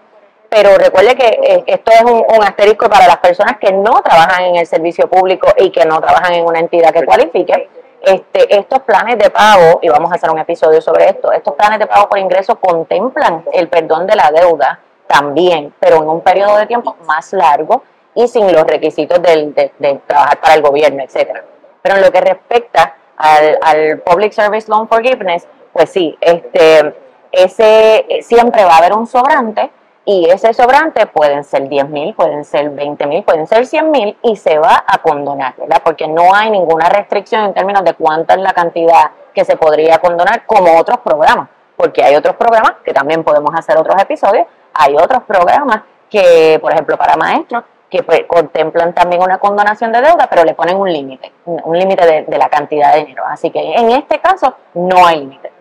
pero 0.49 0.75
recuerde 0.77 1.15
que 1.15 1.27
eh, 1.27 1.63
esto 1.67 1.91
es 1.91 2.01
un, 2.01 2.43
asterisco 2.43 2.89
para 2.89 3.07
las 3.07 3.17
personas 3.17 3.57
que 3.59 3.71
no 3.71 4.01
trabajan 4.01 4.45
en 4.45 4.55
el 4.55 4.65
servicio 4.65 5.07
público 5.07 5.49
y 5.57 5.69
que 5.69 5.85
no 5.85 6.01
trabajan 6.01 6.33
en 6.33 6.45
una 6.45 6.59
entidad 6.59 6.91
que 6.91 7.05
cualifique. 7.05 7.69
Este, 8.01 8.55
estos 8.57 8.81
planes 8.81 9.17
de 9.17 9.29
pago, 9.29 9.79
y 9.81 9.89
vamos 9.89 10.11
a 10.11 10.15
hacer 10.15 10.29
un 10.29 10.37
episodio 10.39 10.81
sobre 10.81 11.09
esto, 11.09 11.31
estos 11.31 11.55
planes 11.55 11.79
de 11.79 11.87
pago 11.87 12.07
por 12.07 12.19
ingreso 12.19 12.55
contemplan 12.59 13.43
el 13.51 13.67
perdón 13.67 14.07
de 14.07 14.15
la 14.15 14.31
deuda 14.31 14.79
también, 15.07 15.73
pero 15.79 15.97
en 15.97 16.09
un 16.09 16.21
periodo 16.21 16.57
de 16.57 16.65
tiempo 16.65 16.95
más 17.05 17.33
largo 17.33 17.83
y 18.13 18.27
sin 18.27 18.51
los 18.51 18.63
requisitos 18.63 19.21
de, 19.21 19.71
trabajar 20.07 20.39
para 20.39 20.53
el 20.55 20.61
gobierno, 20.61 21.03
etcétera. 21.03 21.43
Pero 21.81 21.95
en 21.95 22.01
lo 22.01 22.11
que 22.11 22.21
respecta 22.21 22.95
al, 23.17 23.99
Public 23.99 24.31
Service 24.31 24.69
Loan 24.69 24.87
Forgiveness, 24.87 25.47
pues 25.73 25.89
sí, 25.89 26.17
este, 26.21 26.95
ese 27.31 28.05
siempre 28.21 28.63
va 28.63 28.75
a 28.75 28.77
haber 28.77 28.93
un 28.93 29.05
sobrante 29.05 29.69
y 30.05 30.29
ese 30.29 30.53
sobrante 30.53 31.07
pueden 31.07 31.43
ser 31.43 31.67
10 31.67 31.89
mil, 31.89 32.13
pueden 32.13 32.45
ser 32.45 32.69
20 32.69 33.07
mil, 33.07 33.23
pueden 33.23 33.47
ser 33.47 33.65
100 33.65 33.91
mil 33.91 34.17
y 34.21 34.35
se 34.35 34.57
va 34.59 34.83
a 34.87 34.99
condonar, 34.99 35.55
¿verdad? 35.57 35.81
Porque 35.83 36.07
no 36.07 36.33
hay 36.33 36.51
ninguna 36.51 36.89
restricción 36.89 37.43
en 37.43 37.53
términos 37.53 37.83
de 37.83 37.95
cuánta 37.95 38.35
es 38.35 38.39
la 38.39 38.53
cantidad 38.53 39.11
que 39.33 39.43
se 39.43 39.57
podría 39.57 39.97
condonar 39.97 40.45
como 40.45 40.79
otros 40.79 40.99
programas, 40.99 41.49
porque 41.75 42.03
hay 42.03 42.15
otros 42.15 42.35
programas 42.35 42.73
que 42.85 42.93
también 42.93 43.23
podemos 43.23 43.49
hacer 43.55 43.77
otros 43.77 43.99
episodios, 44.01 44.45
hay 44.75 44.95
otros 44.95 45.23
programas 45.23 45.81
que, 46.09 46.59
por 46.61 46.71
ejemplo, 46.71 46.97
para 46.97 47.15
maestros, 47.15 47.63
que 47.89 48.03
pues, 48.03 48.23
contemplan 48.27 48.93
también 48.93 49.21
una 49.21 49.37
condonación 49.37 49.91
de 49.91 50.01
deuda, 50.01 50.27
pero 50.29 50.43
le 50.43 50.53
ponen 50.53 50.77
un 50.77 50.91
límite, 50.91 51.31
un 51.45 51.77
límite 51.77 52.25
de, 52.27 52.37
la 52.37 52.49
cantidad 52.49 52.93
de 52.93 53.05
dinero. 53.05 53.23
Así 53.27 53.51
que 53.51 53.59
en 53.59 53.91
este 53.91 54.19
caso 54.19 54.55
no 54.73 55.05
hay 55.05 55.19
límite. 55.21 55.51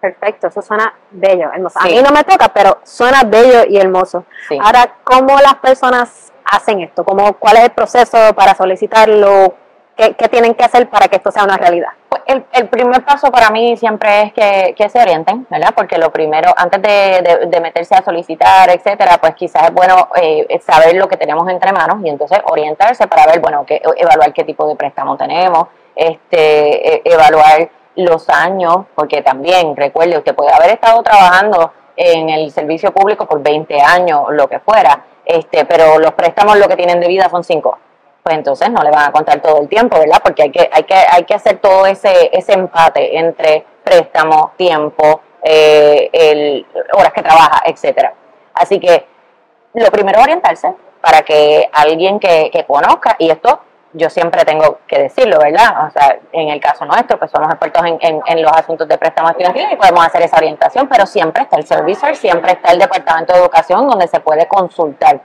Perfecto, 0.00 0.48
eso 0.48 0.60
suena 0.60 0.92
bello, 1.10 1.50
hermoso. 1.52 1.78
A 1.80 1.84
mí 1.84 2.02
no 2.02 2.10
me 2.10 2.24
toca, 2.24 2.48
pero 2.48 2.78
suena 2.82 3.22
bello 3.24 3.64
y 3.68 3.78
hermoso. 3.78 4.24
Ahora, 4.62 4.96
¿cómo 5.02 5.38
las 5.40 5.54
personas 5.54 6.32
hacen 6.44 6.80
esto? 6.80 7.04
¿Cómo, 7.04 7.32
¿Cuál 7.34 7.56
es 7.56 7.64
el 7.64 7.70
proceso 7.70 8.18
para 8.34 8.54
solicitarlo? 8.54 9.54
¿Qué, 9.96 10.28
tienen 10.28 10.54
que 10.54 10.64
hacer 10.64 10.88
para 10.88 11.06
que 11.06 11.16
esto 11.16 11.30
sea 11.30 11.44
una 11.44 11.56
realidad? 11.56 11.90
El, 12.26 12.68
primer 12.68 13.04
paso 13.04 13.30
para 13.30 13.50
mí 13.50 13.76
siempre 13.76 14.22
es 14.22 14.32
que, 14.32 14.88
se 14.88 15.00
orienten, 15.00 15.46
¿verdad? 15.48 15.70
Porque 15.76 15.98
lo 15.98 16.10
primero, 16.10 16.52
antes 16.56 16.82
de, 16.82 17.60
meterse 17.60 17.94
a 17.94 18.02
solicitar, 18.02 18.70
etcétera, 18.70 19.18
pues 19.20 19.34
quizás 19.34 19.64
es 19.64 19.72
bueno 19.72 20.08
eh, 20.16 20.60
saber 20.64 20.96
lo 20.96 21.06
que 21.06 21.16
tenemos 21.16 21.48
entre 21.48 21.72
manos 21.72 21.98
y 22.02 22.08
entonces 22.08 22.40
orientarse 22.46 23.06
para 23.06 23.26
ver, 23.26 23.40
bueno, 23.40 23.64
que, 23.64 23.80
evaluar 23.96 24.32
qué 24.32 24.42
tipo 24.42 24.66
de 24.66 24.74
préstamo 24.74 25.16
tenemos, 25.16 25.68
este, 25.94 26.96
e, 26.96 27.02
evaluar 27.04 27.68
los 27.96 28.28
años, 28.30 28.86
porque 28.96 29.22
también, 29.22 29.76
recuerde, 29.76 30.18
usted 30.18 30.34
puede 30.34 30.52
haber 30.52 30.70
estado 30.70 31.02
trabajando 31.04 31.72
en 31.96 32.30
el 32.30 32.50
servicio 32.50 32.92
público 32.92 33.26
por 33.26 33.40
20 33.42 33.80
años, 33.80 34.24
lo 34.30 34.48
que 34.48 34.58
fuera, 34.58 35.04
este, 35.24 35.64
pero 35.66 36.00
los 36.00 36.12
préstamos 36.14 36.58
lo 36.58 36.66
que 36.68 36.76
tienen 36.76 37.00
de 37.00 37.06
vida 37.06 37.28
son 37.28 37.44
5 37.44 37.78
pues 38.24 38.36
entonces 38.36 38.70
no 38.70 38.82
le 38.82 38.90
van 38.90 39.10
a 39.10 39.12
contar 39.12 39.40
todo 39.42 39.60
el 39.60 39.68
tiempo, 39.68 39.98
¿verdad? 39.98 40.20
Porque 40.24 40.44
hay 40.44 40.50
que, 40.50 40.70
hay 40.72 40.84
que, 40.84 40.94
hay 40.94 41.24
que 41.24 41.34
hacer 41.34 41.58
todo 41.58 41.84
ese, 41.84 42.30
ese 42.32 42.54
empate 42.54 43.18
entre 43.18 43.66
préstamo, 43.84 44.52
tiempo, 44.56 45.20
eh, 45.42 46.08
el, 46.10 46.66
horas 46.94 47.12
que 47.12 47.22
trabaja, 47.22 47.62
etcétera. 47.66 48.14
Así 48.54 48.80
que 48.80 49.06
lo 49.74 49.90
primero 49.90 50.20
es 50.20 50.24
orientarse 50.24 50.72
para 51.02 51.20
que 51.20 51.68
alguien 51.70 52.18
que, 52.18 52.50
que 52.50 52.64
conozca, 52.64 53.14
y 53.18 53.28
esto 53.28 53.60
yo 53.92 54.08
siempre 54.08 54.42
tengo 54.46 54.78
que 54.86 55.00
decirlo, 55.00 55.38
¿verdad? 55.38 55.86
O 55.86 55.90
sea, 55.90 56.18
en 56.32 56.48
el 56.48 56.60
caso 56.60 56.86
nuestro, 56.86 57.18
pues 57.18 57.30
somos 57.30 57.50
expertos 57.50 57.84
en, 57.84 57.98
en, 58.00 58.22
en 58.26 58.42
los 58.42 58.52
asuntos 58.52 58.88
de 58.88 58.96
préstamo 58.96 59.28
estudiantil 59.28 59.66
y 59.70 59.76
podemos 59.76 60.02
hacer 60.06 60.22
esa 60.22 60.38
orientación, 60.38 60.88
pero 60.88 61.04
siempre 61.04 61.42
está 61.42 61.58
el 61.58 61.66
servicer, 61.66 62.16
siempre 62.16 62.52
está 62.52 62.72
el 62.72 62.78
Departamento 62.78 63.34
de 63.34 63.40
Educación 63.40 63.86
donde 63.86 64.08
se 64.08 64.18
puede 64.20 64.48
consultar 64.48 65.20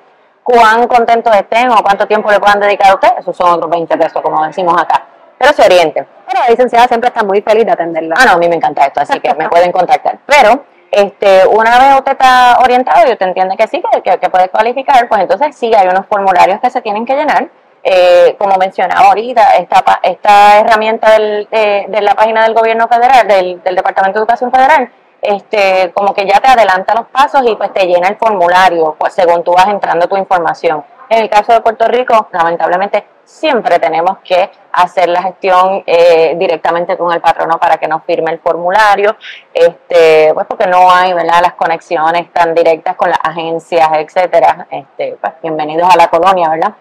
cuán 0.50 0.88
contentos 0.88 1.36
estén 1.36 1.70
o 1.70 1.78
cuánto 1.84 2.08
tiempo 2.08 2.32
le 2.32 2.40
puedan 2.40 2.60
dedicar 2.60 2.90
a 2.90 2.96
usted, 2.96 3.10
esos 3.20 3.38
son 3.38 3.52
otros 3.52 3.70
20 3.70 3.98
pesos, 3.98 4.20
como 4.20 4.44
decimos 4.44 4.82
acá. 4.82 5.06
pero 5.38 5.54
se 5.54 5.64
orienten. 5.64 6.08
Pero 6.28 6.42
la 6.42 6.50
licenciada 6.50 6.88
siempre 6.88 7.10
está 7.10 7.24
muy 7.24 7.42
feliz 7.42 7.66
de 7.66 7.72
atenderla. 7.72 8.16
Ah, 8.18 8.26
no, 8.26 8.32
a 8.34 8.38
mí 8.38 8.50
me 8.50 8.56
encanta 8.56 8.86
esto, 8.86 9.00
así 9.00 9.20
que 9.20 9.34
me 9.36 9.48
pueden 9.50 9.72
contactar. 9.72 10.18
Pero 10.26 10.66
este, 10.92 11.46
una 11.48 11.78
vez 11.78 11.96
usted 11.98 12.14
está 12.14 12.58
orientado 12.64 13.08
y 13.08 13.12
usted 13.12 13.28
entiende 13.28 13.56
que 13.56 13.68
sí, 13.68 13.82
que, 14.04 14.18
que, 14.18 14.30
puede 14.30 14.50
cualificar, 14.50 15.08
pues 15.08 15.22
entonces 15.22 15.56
sí 15.56 15.72
hay 15.74 15.88
unos 15.88 16.08
formularios 16.08 16.60
que 16.60 16.70
se 16.72 16.82
tienen 16.82 17.06
que 17.06 17.16
llenar. 17.16 17.48
Eh, 17.84 18.36
como 18.38 18.58
mencionaba 18.58 19.08
ahorita, 19.08 19.56
esta, 19.56 20.00
esta 20.04 20.60
herramienta 20.60 21.12
del, 21.12 21.48
de, 21.50 22.02
la 22.02 22.16
página 22.16 22.44
del 22.44 22.54
gobierno 22.54 22.88
federal, 22.88 23.28
del, 23.28 23.64
del 23.64 23.76
Departamento 23.76 24.20
de 24.20 24.24
Educación 24.24 24.52
Federal, 24.52 24.92
este, 25.22 25.92
como 25.94 26.14
que 26.14 26.26
ya 26.26 26.40
te 26.40 26.48
adelanta 26.48 26.96
los 26.96 27.08
pasos 27.08 27.42
y 27.46 27.56
pues 27.56 27.74
te 27.74 27.86
llena 27.86 28.08
el 28.08 28.18
formulario, 28.18 28.96
pues 28.98 29.14
según 29.14 29.44
tú 29.44 29.54
vas 29.54 29.68
entrando 29.68 30.08
tu 30.08 30.18
información. 30.18 30.84
En 31.10 31.24
el 31.24 31.30
caso 31.30 31.54
de 31.54 31.62
Puerto 31.62 31.88
Rico, 31.88 32.28
lamentablemente 32.32 33.04
siempre 33.24 33.80
tenemos 33.80 34.20
que 34.24 34.50
hacer 34.72 35.10
la 35.10 35.24
gestión 35.24 35.84
eh, 35.86 36.36
directamente 36.38 36.96
con 36.98 37.12
el 37.12 37.20
patrono 37.20 37.60
para 37.60 37.78
que 37.78 37.88
nos 37.88 38.04
firme 38.04 38.32
el 38.32 38.40
formulario, 38.40 39.16
este, 39.54 40.32
pues 40.34 40.46
porque 40.48 40.68
no 40.68 40.92
hay 40.92 41.14
¿verdad? 41.14 41.42
las 41.42 41.54
conexiones 41.54 42.32
tan 42.32 42.54
directas 42.54 42.96
con 42.96 43.10
las 43.10 43.20
agencias, 43.24 43.90
etcétera. 43.94 44.68
Este, 44.70 45.18
pues, 45.20 45.34
bienvenidos 45.42 45.92
a 45.92 45.98
la 45.98 46.08
colonia, 46.10 46.50
¿verdad? 46.50 46.74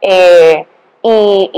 Eh, 0.00 0.66
y, 1.02 1.50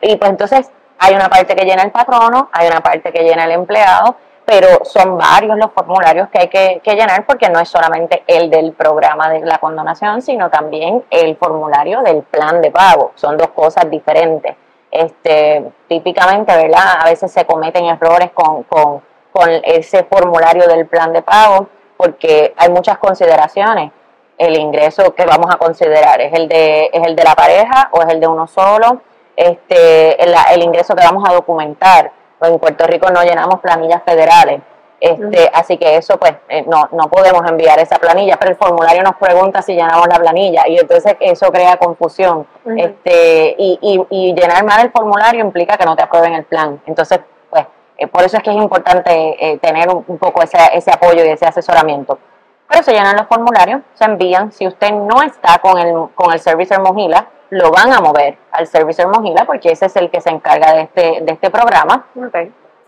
y, 0.00 0.12
y 0.12 0.16
pues 0.16 0.30
entonces 0.30 0.70
hay 0.98 1.14
una 1.14 1.28
parte 1.28 1.54
que 1.54 1.64
llena 1.64 1.82
el 1.82 1.90
patrono, 1.90 2.50
hay 2.52 2.68
una 2.68 2.80
parte 2.80 3.12
que 3.12 3.22
llena 3.22 3.44
el 3.44 3.52
empleado, 3.52 4.16
pero 4.44 4.84
son 4.84 5.16
varios 5.16 5.56
los 5.56 5.72
formularios 5.72 6.28
que 6.28 6.38
hay 6.38 6.48
que, 6.48 6.94
llenar 6.94 7.24
porque 7.24 7.48
no 7.48 7.60
es 7.60 7.68
solamente 7.68 8.24
el 8.26 8.50
del 8.50 8.72
programa 8.72 9.30
de 9.30 9.40
la 9.40 9.58
condonación, 9.58 10.20
sino 10.20 10.50
también 10.50 11.02
el 11.10 11.36
formulario 11.36 12.02
del 12.02 12.22
plan 12.22 12.60
de 12.60 12.70
pago. 12.70 13.12
Son 13.14 13.36
dos 13.38 13.48
cosas 13.48 13.88
diferentes. 13.90 14.54
Este, 14.90 15.64
típicamente, 15.88 16.54
¿verdad? 16.54 17.00
A 17.00 17.06
veces 17.06 17.32
se 17.32 17.44
cometen 17.46 17.86
errores 17.86 18.30
con, 18.32 18.62
con, 18.64 19.02
con 19.32 19.48
ese 19.64 20.04
formulario 20.04 20.68
del 20.68 20.86
plan 20.86 21.12
de 21.12 21.22
pago 21.22 21.68
porque 21.96 22.54
hay 22.56 22.70
muchas 22.70 22.98
consideraciones. 22.98 23.92
El 24.36 24.56
ingreso 24.58 25.14
que 25.14 25.24
vamos 25.24 25.52
a 25.52 25.56
considerar 25.56 26.20
es 26.20 26.32
el 26.34 26.48
de, 26.48 26.90
es 26.92 27.06
el 27.06 27.16
de 27.16 27.24
la 27.24 27.34
pareja 27.34 27.88
o 27.92 28.02
es 28.02 28.08
el 28.08 28.20
de 28.20 28.26
uno 28.26 28.46
solo. 28.46 29.00
Este, 29.36 30.22
el, 30.22 30.34
el 30.52 30.62
ingreso 30.62 30.94
que 30.94 31.04
vamos 31.04 31.28
a 31.28 31.32
documentar 31.32 32.12
pues 32.44 32.52
en 32.52 32.58
Puerto 32.58 32.86
Rico 32.86 33.10
no 33.10 33.22
llenamos 33.22 33.60
planillas 33.60 34.02
federales. 34.04 34.60
Este, 35.00 35.50
Así 35.52 35.76
que 35.76 35.96
eso, 35.96 36.18
pues, 36.18 36.32
eh, 36.48 36.64
no, 36.66 36.88
no 36.92 37.08
podemos 37.10 37.42
enviar 37.50 37.78
esa 37.78 37.96
planilla, 37.96 38.36
pero 38.38 38.52
el 38.52 38.56
formulario 38.56 39.02
nos 39.02 39.16
pregunta 39.16 39.60
si 39.60 39.74
llenamos 39.74 40.06
la 40.08 40.16
planilla 40.16 40.66
y 40.66 40.78
entonces 40.78 41.16
eso 41.20 41.50
crea 41.50 41.76
confusión. 41.76 42.46
este, 42.76 43.54
y, 43.58 43.78
y, 43.82 44.06
y, 44.08 44.34
llenar 44.34 44.64
mal 44.64 44.80
el 44.80 44.90
formulario 44.90 45.44
implica 45.44 45.76
que 45.76 45.84
no 45.84 45.96
te 45.96 46.02
aprueben 46.02 46.34
el 46.34 46.44
plan. 46.44 46.80
Entonces, 46.86 47.20
pues, 47.50 47.66
eh, 47.98 48.06
por 48.06 48.22
eso 48.22 48.36
es 48.36 48.42
que 48.42 48.50
es 48.50 48.56
importante 48.56 49.12
eh, 49.12 49.58
tener 49.58 49.88
un, 49.90 50.18
poco 50.18 50.42
ese, 50.42 50.58
ese 50.72 50.90
apoyo 50.90 51.24
y 51.24 51.28
ese 51.28 51.46
asesoramiento. 51.46 52.18
Pero 52.68 52.82
se 52.82 52.92
llenan 52.92 53.16
los 53.16 53.26
formularios, 53.26 53.82
se 53.94 54.04
envían. 54.04 54.52
Si 54.52 54.66
usted 54.66 54.90
no 54.90 55.22
está 55.22 55.58
con 55.58 55.78
el, 55.78 55.94
con 56.14 56.32
el 56.32 56.40
Servicer 56.40 56.80
Mojila, 56.80 57.28
lo 57.50 57.70
van 57.70 57.92
a 57.92 58.00
mover 58.00 58.38
al 58.52 58.66
Servicer 58.66 59.06
Mojila 59.06 59.44
porque 59.44 59.72
ese 59.72 59.86
es 59.86 59.96
el 59.96 60.10
que 60.10 60.20
se 60.20 60.30
encarga 60.30 60.72
de 60.72 60.82
este, 60.82 61.20
de 61.22 61.32
este 61.32 61.50
programa. 61.50 62.06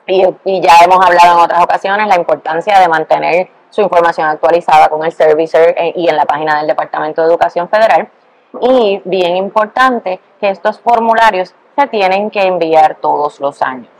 Y, 0.06 0.24
y, 0.44 0.60
ya 0.60 0.78
hemos 0.84 1.04
hablado 1.04 1.38
en 1.38 1.44
otras 1.44 1.62
ocasiones 1.64 2.06
la 2.06 2.16
importancia 2.16 2.78
de 2.78 2.88
mantener 2.88 3.48
su 3.70 3.80
información 3.80 4.28
actualizada 4.28 4.88
con 4.88 5.04
el 5.04 5.12
Servicer 5.12 5.74
eh, 5.76 5.92
y 5.96 6.08
en 6.08 6.16
la 6.16 6.24
página 6.24 6.58
del 6.58 6.68
Departamento 6.68 7.22
de 7.22 7.28
Educación 7.28 7.68
Federal. 7.68 8.08
Y 8.60 9.02
bien 9.04 9.36
importante 9.36 10.20
que 10.40 10.50
estos 10.50 10.80
formularios 10.80 11.54
se 11.76 11.86
tienen 11.88 12.30
que 12.30 12.42
enviar 12.42 12.96
todos 12.96 13.40
los 13.40 13.60
años. 13.62 13.90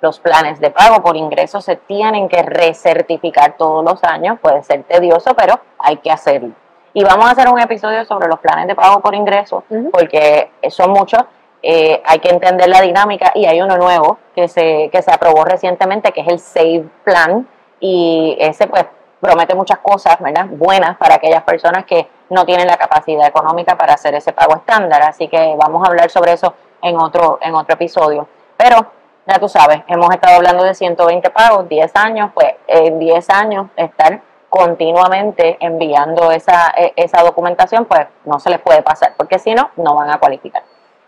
Los 0.00 0.20
planes 0.20 0.60
de 0.60 0.70
pago 0.70 1.02
por 1.02 1.16
ingresos 1.16 1.64
se 1.64 1.76
tienen 1.76 2.28
que 2.28 2.42
recertificar 2.42 3.56
todos 3.56 3.84
los 3.84 4.04
años. 4.04 4.38
Puede 4.40 4.62
ser 4.62 4.82
tedioso, 4.84 5.34
pero 5.34 5.58
hay 5.78 5.96
que 5.96 6.10
hacerlo. 6.10 6.50
Y 6.96 7.02
vamos 7.02 7.26
a 7.26 7.32
hacer 7.32 7.48
un 7.48 7.58
episodio 7.58 8.04
sobre 8.04 8.28
los 8.28 8.38
planes 8.38 8.68
de 8.68 8.76
pago 8.76 9.00
por 9.00 9.16
ingreso, 9.16 9.64
porque 9.92 10.52
son 10.70 10.92
muchos. 10.92 11.24
Eh, 11.60 12.00
hay 12.04 12.20
que 12.20 12.28
entender 12.28 12.68
la 12.68 12.80
dinámica 12.80 13.32
y 13.34 13.46
hay 13.46 13.60
uno 13.60 13.76
nuevo 13.76 14.18
que 14.32 14.46
se, 14.46 14.90
que 14.92 15.02
se 15.02 15.10
aprobó 15.10 15.44
recientemente, 15.44 16.12
que 16.12 16.20
es 16.20 16.28
el 16.28 16.38
Save 16.38 16.84
Plan. 17.02 17.48
Y 17.80 18.36
ese 18.38 18.68
pues 18.68 18.84
promete 19.20 19.56
muchas 19.56 19.78
cosas, 19.78 20.20
¿verdad? 20.20 20.46
Buenas 20.48 20.96
para 20.96 21.16
aquellas 21.16 21.42
personas 21.42 21.84
que 21.84 22.06
no 22.30 22.46
tienen 22.46 22.68
la 22.68 22.76
capacidad 22.76 23.26
económica 23.26 23.76
para 23.76 23.94
hacer 23.94 24.14
ese 24.14 24.32
pago 24.32 24.54
estándar. 24.54 25.02
Así 25.02 25.26
que 25.26 25.56
vamos 25.58 25.82
a 25.84 25.90
hablar 25.90 26.10
sobre 26.10 26.34
eso 26.34 26.54
en 26.80 26.96
otro, 26.96 27.40
en 27.42 27.56
otro 27.56 27.74
episodio. 27.74 28.28
Pero 28.56 28.86
ya 29.26 29.40
tú 29.40 29.48
sabes, 29.48 29.82
hemos 29.88 30.14
estado 30.14 30.36
hablando 30.36 30.62
de 30.62 30.74
120 30.74 31.28
pagos, 31.30 31.68
10 31.68 31.96
años, 31.96 32.30
pues 32.34 32.52
en 32.68 33.00
10 33.00 33.30
años 33.30 33.66
estar 33.74 34.20
continuamente 34.54 35.56
enviando 35.58 36.30
esa, 36.30 36.72
e, 36.76 36.92
esa 36.94 37.24
documentación, 37.24 37.86
pues 37.86 38.06
no 38.24 38.38
se 38.38 38.50
les 38.50 38.60
puede 38.60 38.82
pasar, 38.82 39.14
porque 39.16 39.40
si 39.40 39.52
no, 39.52 39.70
no 39.76 39.96
van 39.96 40.10
a 40.10 40.18
cualificar. 40.20 40.62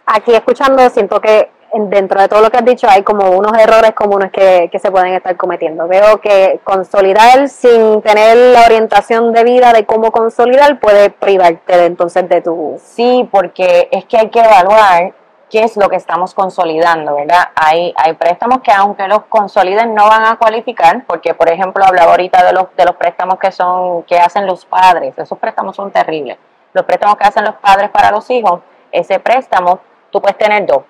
Aquí 0.04 0.35
escuchando, 0.35 0.90
siento 0.90 1.20
que 1.20 1.50
dentro 1.72 2.20
de 2.20 2.26
todo 2.26 2.40
lo 2.40 2.50
que 2.50 2.56
has 2.56 2.64
dicho 2.64 2.88
hay 2.90 3.04
como 3.04 3.30
unos 3.30 3.56
errores 3.56 3.92
comunes 3.92 4.32
que, 4.32 4.68
que 4.72 4.80
se 4.80 4.90
pueden 4.90 5.14
estar 5.14 5.37
cometiendo. 5.37 5.87
Veo 5.87 6.20
que 6.20 6.59
consolidar 6.64 7.48
sin 7.48 8.02
tener 8.02 8.37
la 8.37 8.62
orientación 8.62 9.32
de 9.32 9.44
vida 9.44 9.72
de 9.72 9.87
cómo 9.87 10.11
consolidar 10.11 10.80
puede 10.80 11.11
privarte 11.11 11.76
de, 11.76 11.87
entonces 11.87 12.28
de 12.28 12.40
tu... 12.40 12.80
Sí, 12.82 13.28
porque 13.30 13.88
es 13.92 14.06
que 14.06 14.18
hay 14.18 14.28
que 14.28 14.40
evaluar 14.40 15.12
qué 15.50 15.62
es 15.62 15.76
lo 15.76 15.88
que 15.88 15.96
estamos 15.96 16.35
consolidando, 16.35 17.14
¿verdad? 17.14 17.48
Hay, 17.54 17.94
hay 17.96 18.14
préstamos 18.14 18.61
que 18.61 18.72
aunque 18.72 19.06
los 19.06 19.24
consoliden 19.26 19.94
no 19.94 20.09
van 20.09 20.24
a 20.24 20.37
cualificar, 20.37 21.04
porque 21.06 21.35
por 21.35 21.48
ejemplo 21.48 21.85
hablaba 21.85 22.12
ahorita 22.12 22.44
de 22.44 22.52
los, 22.52 22.74
de 22.76 22.85
los 22.85 22.96
préstamos 22.96 23.38
que 23.38 23.52
son, 23.52 24.02
que 24.04 24.18
hacen 24.18 24.46
los 24.46 24.64
padres, 24.64 25.16
esos 25.18 25.38
préstamos 25.38 25.76
son 25.76 25.90
terribles. 25.90 26.38
Los 26.72 26.85
préstamos 26.85 27.16
que 27.16 27.24
hacen 27.24 27.44
los 27.44 27.54
padres 27.56 27.90
para 27.90 28.11
los 28.11 28.28
hijos, 28.30 28.61
ese 28.90 29.20
préstamo 29.20 29.80
tú 30.11 30.20
puedes 30.20 30.37
tener 30.37 30.66
dos 30.66 30.82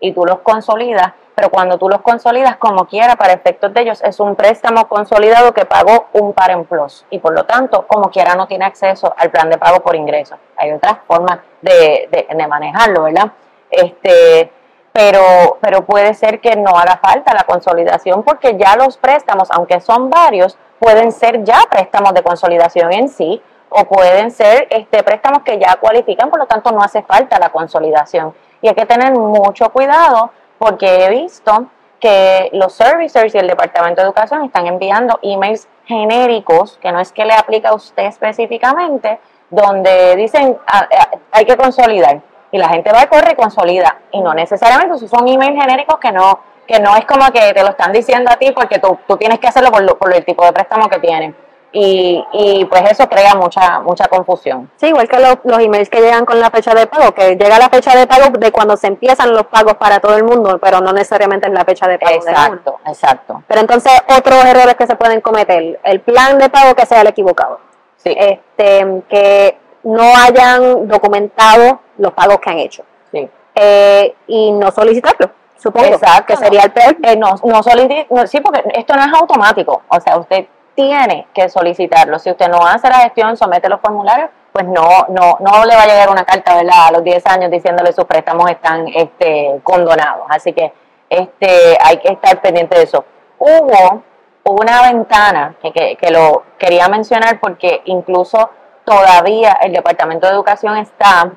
y 0.00 0.12
tú 0.12 0.24
los 0.24 0.38
consolidas, 0.38 1.12
pero 1.34 1.50
cuando 1.50 1.78
tú 1.78 1.88
los 1.88 2.00
consolidas 2.00 2.56
como 2.56 2.86
quiera, 2.86 3.14
para 3.14 3.34
efectos 3.34 3.72
de 3.72 3.82
ellos, 3.82 4.02
es 4.02 4.18
un 4.18 4.34
préstamo 4.34 4.88
consolidado 4.88 5.52
que 5.52 5.66
pagó 5.66 6.06
un 6.14 6.32
par 6.32 6.50
en 6.50 6.64
plus 6.64 7.04
y 7.10 7.18
por 7.18 7.34
lo 7.34 7.44
tanto, 7.44 7.86
como 7.86 8.10
quiera, 8.10 8.34
no 8.34 8.46
tiene 8.46 8.64
acceso 8.64 9.14
al 9.16 9.30
plan 9.30 9.50
de 9.50 9.58
pago 9.58 9.80
por 9.80 9.94
ingresos. 9.94 10.38
Hay 10.56 10.72
otras 10.72 10.98
formas 11.06 11.38
de, 11.60 12.08
de, 12.10 12.26
de 12.34 12.46
manejarlo, 12.48 13.04
¿verdad? 13.04 13.32
Este, 13.70 14.50
pero, 14.92 15.58
pero 15.60 15.84
puede 15.84 16.14
ser 16.14 16.40
que 16.40 16.56
no 16.56 16.70
haga 16.70 16.96
falta 16.96 17.34
la 17.34 17.44
consolidación 17.44 18.22
porque 18.22 18.56
ya 18.56 18.76
los 18.76 18.96
préstamos, 18.96 19.48
aunque 19.50 19.80
son 19.80 20.10
varios, 20.10 20.58
pueden 20.78 21.12
ser 21.12 21.44
ya 21.44 21.60
préstamos 21.70 22.14
de 22.14 22.22
consolidación 22.22 22.92
en 22.92 23.08
sí 23.08 23.40
o 23.68 23.84
pueden 23.84 24.30
ser 24.30 24.66
este, 24.70 25.02
préstamos 25.02 25.42
que 25.42 25.58
ya 25.58 25.76
cualifican, 25.76 26.30
por 26.30 26.38
lo 26.38 26.46
tanto 26.46 26.72
no 26.72 26.82
hace 26.82 27.02
falta 27.02 27.38
la 27.38 27.50
consolidación. 27.50 28.34
Y 28.60 28.68
hay 28.68 28.74
que 28.74 28.86
tener 28.86 29.12
mucho 29.12 29.70
cuidado 29.70 30.30
porque 30.58 31.04
he 31.04 31.10
visto 31.10 31.66
que 32.00 32.50
los 32.52 32.72
servicers 32.72 33.34
y 33.34 33.38
el 33.38 33.48
Departamento 33.48 34.00
de 34.00 34.06
Educación 34.06 34.44
están 34.44 34.66
enviando 34.66 35.18
emails 35.22 35.68
genéricos, 35.84 36.78
que 36.78 36.92
no 36.92 37.00
es 37.00 37.12
que 37.12 37.24
le 37.24 37.34
aplica 37.34 37.70
a 37.70 37.74
usted 37.74 38.04
específicamente, 38.04 39.18
donde 39.50 40.16
dicen 40.16 40.56
ah, 40.66 40.88
ah, 40.98 41.08
hay 41.32 41.44
que 41.44 41.56
consolidar 41.56 42.20
y 42.50 42.58
la 42.58 42.68
gente 42.68 42.92
va 42.92 43.02
a 43.02 43.08
correr 43.08 43.32
y 43.32 43.36
consolida. 43.36 43.98
Y 44.12 44.20
no 44.20 44.34
necesariamente, 44.34 44.96
esos 44.96 45.10
son 45.10 45.26
emails 45.28 45.60
genéricos 45.60 45.98
que 45.98 46.12
no, 46.12 46.40
que 46.66 46.80
no 46.80 46.96
es 46.96 47.04
como 47.06 47.30
que 47.32 47.52
te 47.52 47.62
lo 47.62 47.70
están 47.70 47.92
diciendo 47.92 48.30
a 48.30 48.36
ti 48.36 48.52
porque 48.52 48.78
tú, 48.78 48.98
tú 49.06 49.16
tienes 49.16 49.38
que 49.38 49.48
hacerlo 49.48 49.70
por, 49.70 49.98
por 49.98 50.14
el 50.14 50.24
tipo 50.24 50.44
de 50.44 50.52
préstamo 50.52 50.88
que 50.88 50.98
tienen. 50.98 51.34
Y, 51.70 52.24
y, 52.32 52.64
pues 52.64 52.90
eso 52.90 53.06
crea 53.10 53.34
mucha 53.34 53.80
mucha 53.80 54.08
confusión. 54.08 54.70
Sí, 54.76 54.86
igual 54.86 55.06
que 55.06 55.18
los, 55.18 55.36
los 55.44 55.58
emails 55.58 55.90
que 55.90 56.00
llegan 56.00 56.24
con 56.24 56.40
la 56.40 56.50
fecha 56.50 56.72
de 56.72 56.86
pago, 56.86 57.12
que 57.12 57.36
llega 57.36 57.58
la 57.58 57.68
fecha 57.68 57.94
de 57.94 58.06
pago 58.06 58.30
de 58.38 58.50
cuando 58.50 58.74
se 58.78 58.86
empiezan 58.86 59.34
los 59.34 59.44
pagos 59.48 59.74
para 59.74 60.00
todo 60.00 60.16
el 60.16 60.24
mundo, 60.24 60.58
pero 60.58 60.80
no 60.80 60.94
necesariamente 60.94 61.46
es 61.46 61.52
la 61.52 61.66
fecha 61.66 61.86
de 61.86 61.98
pago. 61.98 62.16
Exacto, 62.16 62.78
exacto. 62.86 63.42
Pero 63.46 63.60
entonces 63.60 63.92
otros 64.16 64.42
errores 64.46 64.76
que 64.76 64.86
se 64.86 64.96
pueden 64.96 65.20
cometer, 65.20 65.78
el 65.82 66.00
plan 66.00 66.38
de 66.38 66.48
pago 66.48 66.74
que 66.74 66.86
sea 66.86 67.02
el 67.02 67.08
equivocado. 67.08 67.60
Sí. 67.96 68.16
Este, 68.18 69.02
que 69.10 69.58
no 69.88 70.14
hayan 70.16 70.86
documentado 70.86 71.80
los 71.96 72.12
pagos 72.12 72.38
que 72.40 72.50
han 72.50 72.58
hecho. 72.58 72.84
Sí. 73.10 73.28
Eh, 73.54 74.14
y 74.26 74.52
no 74.52 74.70
solicitarlo, 74.70 75.30
supongo. 75.56 75.86
Exacto. 75.86 76.26
Que 76.26 76.36
sería 76.36 76.62
el 76.62 76.72
peor. 76.72 76.96
Eh, 77.02 77.16
no, 77.16 77.34
no 77.42 77.62
solicitar, 77.62 78.28
sí, 78.28 78.40
porque 78.40 78.62
esto 78.74 78.94
no 78.94 79.02
es 79.02 79.12
automático. 79.14 79.82
O 79.88 79.98
sea, 80.00 80.18
usted 80.18 80.46
tiene 80.74 81.26
que 81.32 81.48
solicitarlo. 81.48 82.18
Si 82.18 82.30
usted 82.30 82.48
no 82.48 82.58
hace 82.66 82.88
la 82.88 83.00
gestión, 83.00 83.36
somete 83.36 83.68
los 83.70 83.80
formularios, 83.80 84.28
pues 84.52 84.66
no, 84.66 85.06
no, 85.08 85.38
no 85.40 85.64
le 85.64 85.74
va 85.74 85.82
a 85.82 85.86
llegar 85.86 86.10
una 86.10 86.24
carta, 86.24 86.54
¿verdad? 86.54 86.88
A 86.88 86.92
los 86.92 87.04
10 87.04 87.26
años 87.26 87.50
diciéndole 87.50 87.92
sus 87.92 88.04
préstamos 88.04 88.50
están 88.50 88.86
este, 88.88 89.58
condonados. 89.62 90.26
Así 90.28 90.52
que 90.52 90.72
este, 91.08 91.78
hay 91.82 91.96
que 91.96 92.12
estar 92.12 92.42
pendiente 92.42 92.76
de 92.76 92.82
eso. 92.84 93.04
Hubo 93.38 94.02
una 94.44 94.82
ventana 94.82 95.56
que, 95.62 95.72
que, 95.72 95.96
que 95.96 96.10
lo 96.10 96.42
quería 96.58 96.88
mencionar 96.88 97.40
porque 97.40 97.82
incluso 97.86 98.50
todavía 98.88 99.58
el 99.60 99.72
Departamento 99.72 100.26
de 100.26 100.32
Educación 100.32 100.78
está 100.78 101.30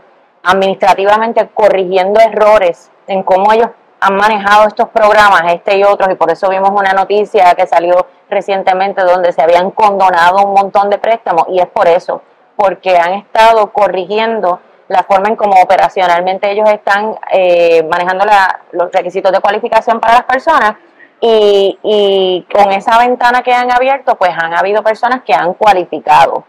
administrativamente 0.44 1.50
corrigiendo 1.54 2.20
errores 2.20 2.90
en 3.08 3.24
cómo 3.24 3.52
ellos 3.52 3.70
han 4.00 4.16
manejado 4.16 4.68
estos 4.68 4.90
programas, 4.90 5.44
este 5.54 5.78
y 5.78 5.84
otros, 5.84 6.10
y 6.12 6.16
por 6.16 6.32
eso 6.32 6.50
vimos 6.50 6.72
una 6.72 6.94
noticia 6.94 7.54
que 7.54 7.68
salió 7.68 8.08
recientemente 8.30 9.04
donde 9.04 9.32
se 9.32 9.44
habían 9.44 9.70
condonado 9.72 10.44
un 10.44 10.54
montón 10.54 10.90
de 10.90 10.98
préstamos, 10.98 11.46
y 11.50 11.60
es 11.60 11.68
por 11.68 11.88
eso, 11.88 12.22
porque 12.56 12.98
han 12.98 13.14
estado 13.14 13.72
corrigiendo 13.72 14.60
la 14.88 15.04
forma 15.04 15.30
en 15.30 15.36
cómo 15.36 15.62
operacionalmente 15.62 16.50
ellos 16.52 16.70
están 16.70 17.16
eh, 17.32 17.84
manejando 17.84 18.26
los 18.72 18.92
requisitos 18.92 19.32
de 19.32 19.40
cualificación 19.40 20.00
para 20.00 20.16
las 20.16 20.24
personas 20.24 20.74
y, 21.20 21.78
y, 21.84 22.48
con 22.52 22.72
esa 22.72 22.98
ventana 22.98 23.44
que 23.44 23.54
han 23.54 23.72
abierto, 23.72 24.16
pues 24.16 24.32
han 24.36 24.54
habido 24.54 24.82
personas 24.82 25.22
que 25.22 25.34
han 25.34 25.54
cualificado. 25.54 26.44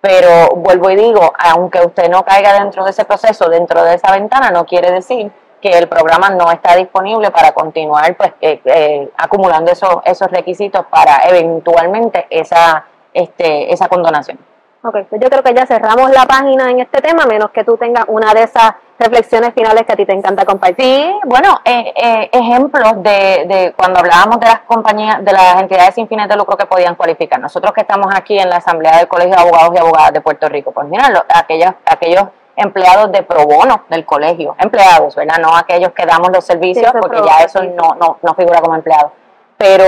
Pero 0.00 0.50
vuelvo 0.56 0.90
y 0.90 0.96
digo, 0.96 1.32
aunque 1.38 1.80
usted 1.80 2.08
no 2.08 2.24
caiga 2.24 2.52
dentro 2.54 2.84
de 2.84 2.90
ese 2.90 3.04
proceso, 3.04 3.48
dentro 3.48 3.82
de 3.82 3.94
esa 3.94 4.12
ventana, 4.12 4.50
no 4.50 4.64
quiere 4.64 4.92
decir 4.92 5.30
que 5.60 5.70
el 5.70 5.88
programa 5.88 6.30
no 6.30 6.50
está 6.52 6.76
disponible 6.76 7.30
para 7.30 7.52
continuar 7.52 8.16
pues 8.16 8.32
eh, 8.40 8.60
eh, 8.64 9.10
acumulando 9.16 9.72
esos, 9.72 10.30
requisitos 10.30 10.86
para 10.86 11.22
eventualmente 11.28 12.26
esa, 12.30 12.84
este, 13.12 13.72
esa 13.72 13.88
condonación. 13.88 14.38
Ok, 14.80 14.94
pues 15.10 15.20
yo 15.20 15.28
creo 15.28 15.42
que 15.42 15.54
ya 15.54 15.66
cerramos 15.66 16.08
la 16.12 16.24
página 16.24 16.70
en 16.70 16.78
este 16.78 17.00
tema, 17.00 17.26
menos 17.26 17.50
que 17.50 17.64
tú 17.64 17.76
tengas 17.76 18.04
una 18.06 18.32
de 18.32 18.44
esas 18.44 18.74
reflexiones 18.96 19.52
finales 19.52 19.82
que 19.84 19.92
a 19.92 19.96
ti 19.96 20.06
te 20.06 20.12
encanta 20.12 20.44
compartir. 20.44 20.84
Sí, 20.84 21.14
bueno, 21.26 21.58
eh, 21.64 21.92
eh, 21.96 22.30
ejemplos 22.32 23.02
de, 23.02 23.44
de, 23.48 23.74
cuando 23.76 23.98
hablábamos 23.98 24.38
de 24.38 24.46
las 24.46 24.60
compañías, 24.60 25.24
de 25.24 25.32
las 25.32 25.60
entidades 25.60 25.96
sin 25.96 26.06
fines 26.06 26.28
de 26.28 26.36
lucro 26.36 26.56
que 26.56 26.66
podían 26.66 26.94
cualificar. 26.94 27.40
Nosotros 27.40 27.72
que 27.72 27.80
estamos 27.80 28.06
aquí 28.14 28.38
en 28.38 28.48
la 28.48 28.56
Asamblea 28.58 28.98
del 28.98 29.08
Colegio 29.08 29.34
de 29.34 29.40
Abogados 29.40 29.72
y 29.74 29.78
Abogadas 29.78 30.12
de 30.12 30.20
Puerto 30.20 30.48
Rico, 30.48 30.70
pues 30.70 30.86
mira, 30.86 31.24
aquellos, 31.28 31.72
aquellos 31.84 32.24
empleados 32.54 33.10
de 33.10 33.24
pro 33.24 33.46
bono 33.46 33.82
del 33.88 34.04
colegio, 34.06 34.54
empleados, 34.58 35.16
¿verdad? 35.16 35.38
No 35.40 35.56
aquellos 35.56 35.90
que 35.92 36.06
damos 36.06 36.30
los 36.32 36.44
servicios, 36.44 36.92
porque 37.00 37.20
ya 37.24 37.44
eso 37.44 37.62
no, 37.64 37.96
no, 37.96 38.18
no 38.22 38.34
figura 38.34 38.60
como 38.60 38.76
empleado, 38.76 39.12
pero 39.56 39.84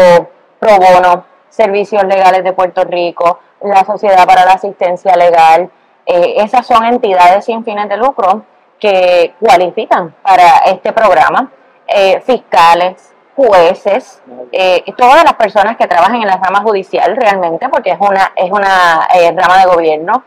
pro 0.59 0.77
bono, 0.79 1.25
servicios 1.49 2.03
legales 2.05 2.43
de 2.43 2.53
Puerto 2.53 2.85
Rico, 2.85 3.39
la 3.63 3.85
Sociedad 3.85 4.27
para 4.27 4.45
la 4.45 4.53
Asistencia 4.53 5.17
Legal. 5.17 5.71
Eh, 6.07 6.35
esas 6.39 6.67
son 6.67 6.85
entidades 6.85 7.45
sin 7.45 7.65
fines 7.65 7.89
de 7.89 7.97
lucro 7.97 8.45
que 8.79 9.35
cualifican 9.39 10.15
para 10.23 10.59
este 10.67 10.93
programa. 10.93 11.51
Eh, 11.87 12.21
fiscales, 12.21 13.15
jueces, 13.35 14.23
eh, 14.53 14.85
todas 14.97 15.25
las 15.25 15.35
personas 15.35 15.77
que 15.77 15.89
trabajan 15.89 16.17
en 16.17 16.27
la 16.27 16.37
rama 16.37 16.63
judicial 16.63 17.17
realmente, 17.17 17.69
porque 17.69 17.91
es 17.91 17.99
una, 17.99 18.33
es 18.37 18.51
una 18.51 19.09
rama 19.35 19.59
de 19.59 19.67
gobierno, 19.67 20.23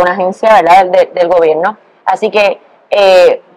una 0.00 0.12
agencia 0.12 0.54
¿verdad? 0.54 0.86
del 0.86 1.28
gobierno. 1.28 1.76
Así 2.04 2.30
que 2.30 2.60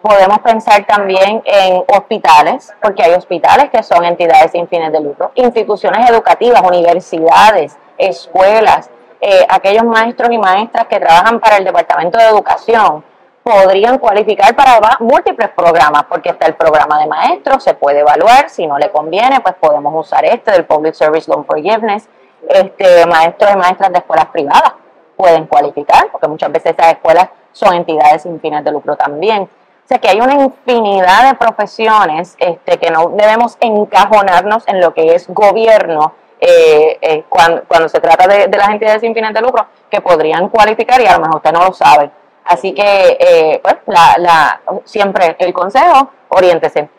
podemos 0.02 0.40
pensar 0.40 0.86
también 0.86 1.42
en 1.46 1.84
hospitales, 1.88 2.74
porque 2.82 3.04
hay 3.04 3.14
hospitales 3.14 3.70
que 3.72 3.82
son 3.82 4.04
entidades 4.04 4.52
sin 4.52 4.68
fines 4.68 4.92
de 4.92 5.00
lucro, 5.00 5.32
instituciones 5.36 6.08
educativas, 6.10 6.62
universidades, 6.62 7.78
escuelas, 7.98 8.92
eh, 9.22 9.46
aquellos 9.50 9.84
maestros 9.84 10.32
y 10.32 10.38
maestras 10.38 10.88
que 10.88 11.00
trabajan 11.00 11.40
para 11.40 11.58
el 11.58 11.66
Departamento 11.66 12.18
de 12.18 12.26
Educación 12.26 13.04
podrían 13.44 13.98
cualificar 13.98 14.56
para 14.56 14.80
múltiples 15.00 15.50
programas, 15.56 16.04
porque 16.10 16.30
está 16.30 16.48
el 16.48 16.56
programa 16.56 17.00
de 17.00 17.08
maestros, 17.08 17.64
se 17.64 17.74
puede 17.74 18.00
evaluar, 18.00 18.50
si 18.50 18.68
no 18.68 18.78
le 18.78 18.92
conviene, 18.92 19.40
pues 19.40 19.56
podemos 19.56 19.94
usar 20.06 20.26
este 20.26 20.52
del 20.52 20.66
Public 20.66 20.94
Service 20.94 21.32
Loan 21.32 21.46
Forgiveness, 21.46 22.10
este, 22.50 23.06
maestros 23.06 23.52
y 23.54 23.58
maestras 23.58 23.92
de 23.92 24.00
escuelas 24.00 24.28
privadas 24.28 24.74
pueden 25.16 25.48
cualificar, 25.48 26.10
porque 26.12 26.28
muchas 26.28 26.52
veces 26.52 26.76
esas 26.78 26.94
escuelas 26.94 27.30
son 27.52 27.74
entidades 27.74 28.22
sin 28.22 28.40
fines 28.40 28.64
de 28.64 28.72
lucro 28.72 28.96
también. 28.96 29.44
O 29.44 29.88
sea 29.88 29.98
que 29.98 30.10
hay 30.10 30.20
una 30.20 30.34
infinidad 30.34 31.30
de 31.30 31.38
profesiones 31.38 32.36
este, 32.38 32.78
que 32.78 32.92
no 32.92 33.10
debemos 33.10 33.58
encajonarnos 33.60 34.68
en 34.68 34.82
lo 34.82 34.94
que 34.94 35.16
es 35.16 35.28
gobierno, 35.30 36.14
eh, 36.40 36.98
eh, 37.02 37.24
cuando, 37.28 37.64
cuando, 37.68 37.90
se 37.90 38.00
trata 38.00 38.28
de, 38.28 38.48
las 38.58 38.70
entidades 38.70 39.02
sin 39.02 39.14
fines 39.14 39.34
de 39.34 39.42
lucro 39.42 39.66
que 39.90 40.02
podrían 40.02 40.50
cualificar 40.50 41.02
y 41.02 41.06
a 41.06 41.14
lo 41.14 41.20
mejor 41.20 41.38
usted 41.38 41.52
no 41.52 41.66
lo 41.66 41.74
sabe. 41.74 42.12
Así 42.46 42.74
que, 42.74 43.18
eh, 43.20 43.60
pues, 43.62 43.76
la, 43.88 44.16
la, 44.18 44.62
siempre 44.86 45.36
el 45.40 45.54
consejo, 45.54 46.12
oriéntese. 46.30 46.90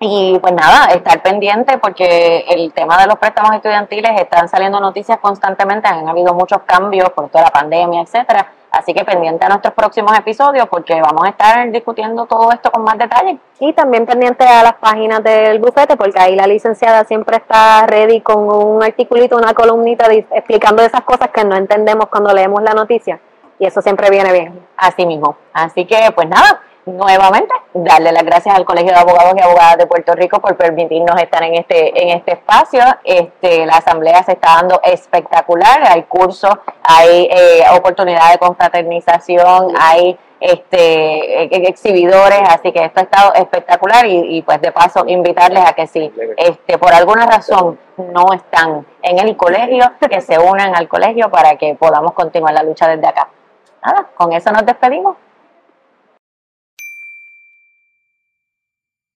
Y 0.00 0.38
pues 0.40 0.54
nada, 0.54 0.86
estar 0.94 1.22
pendiente 1.22 1.76
porque 1.78 2.46
el 2.48 2.72
tema 2.72 2.98
de 2.98 3.06
los 3.06 3.18
préstamos 3.18 3.52
estudiantiles 3.54 4.18
están 4.18 4.48
saliendo 4.48 4.80
noticias 4.80 5.18
constantemente, 5.18 5.88
han 5.88 6.08
habido 6.08 6.32
muchos 6.32 6.62
cambios 6.62 7.10
por 7.10 7.28
toda 7.28 7.44
la 7.44 7.50
pandemia, 7.50 8.00
etcétera 8.00 8.50
Así 8.70 8.94
que 8.94 9.04
pendiente 9.04 9.44
a 9.44 9.48
nuestros 9.48 9.74
próximos 9.74 10.16
episodios 10.16 10.68
porque 10.68 11.00
vamos 11.00 11.24
a 11.24 11.30
estar 11.30 11.70
discutiendo 11.72 12.26
todo 12.26 12.52
esto 12.52 12.70
con 12.70 12.84
más 12.84 12.96
detalle. 12.96 13.38
Y 13.58 13.72
también 13.72 14.06
pendiente 14.06 14.44
a 14.44 14.62
las 14.62 14.74
páginas 14.74 15.24
del 15.24 15.58
bufete 15.58 15.96
porque 15.96 16.20
ahí 16.20 16.36
la 16.36 16.46
licenciada 16.46 17.04
siempre 17.04 17.38
está 17.38 17.84
ready 17.86 18.20
con 18.20 18.38
un 18.38 18.82
articulito, 18.82 19.36
una 19.36 19.54
columnita 19.54 20.06
explicando 20.12 20.82
esas 20.82 21.02
cosas 21.02 21.30
que 21.30 21.44
no 21.44 21.56
entendemos 21.56 22.06
cuando 22.06 22.32
leemos 22.32 22.62
la 22.62 22.72
noticia. 22.72 23.20
Y 23.58 23.66
eso 23.66 23.82
siempre 23.82 24.08
viene 24.08 24.32
bien. 24.32 24.66
Así 24.76 25.04
mismo. 25.04 25.36
Así 25.52 25.84
que 25.84 26.12
pues 26.14 26.28
nada, 26.28 26.60
nuevamente 26.86 27.54
darle 27.74 28.12
las 28.12 28.22
gracias 28.22 28.54
al 28.54 28.64
Colegio 28.64 28.92
de 28.92 28.98
Abogados 28.98 29.34
y 29.36 29.40
Abogadas 29.40 29.78
de 29.78 29.86
Puerto 29.86 30.12
Rico 30.14 30.40
por 30.40 30.56
permitirnos 30.56 31.20
estar 31.20 31.42
en 31.42 31.54
este 31.54 32.02
en 32.02 32.16
este 32.16 32.32
espacio. 32.32 32.82
Este, 33.04 33.66
la 33.66 33.74
asamblea 33.74 34.22
se 34.22 34.32
está 34.32 34.56
dando 34.56 34.80
espectacular, 34.82 35.82
hay 35.86 36.02
cursos, 36.04 36.54
hay 36.82 37.28
eh, 37.30 37.64
oportunidad 37.76 38.32
de 38.32 38.38
confraternización, 38.38 39.74
hay 39.78 40.18
este 40.40 41.44
e, 41.44 41.68
exhibidores, 41.68 42.40
así 42.48 42.72
que 42.72 42.84
esto 42.84 43.00
ha 43.00 43.02
estado 43.02 43.34
espectacular 43.34 44.06
y, 44.06 44.38
y, 44.38 44.42
pues 44.42 44.60
de 44.62 44.72
paso 44.72 45.04
invitarles 45.06 45.64
a 45.66 45.74
que 45.74 45.86
si 45.86 46.10
este 46.36 46.78
por 46.78 46.94
alguna 46.94 47.26
razón 47.26 47.78
no 47.98 48.32
están 48.32 48.86
en 49.02 49.18
el 49.18 49.36
colegio, 49.36 49.92
que 50.08 50.20
se 50.22 50.38
unan 50.38 50.74
al 50.74 50.88
colegio 50.88 51.30
para 51.30 51.56
que 51.56 51.74
podamos 51.74 52.12
continuar 52.12 52.54
la 52.54 52.62
lucha 52.62 52.88
desde 52.88 53.06
acá. 53.06 53.28
Nada, 53.84 54.08
con 54.14 54.32
eso 54.32 54.50
nos 54.50 54.64
despedimos. 54.64 55.16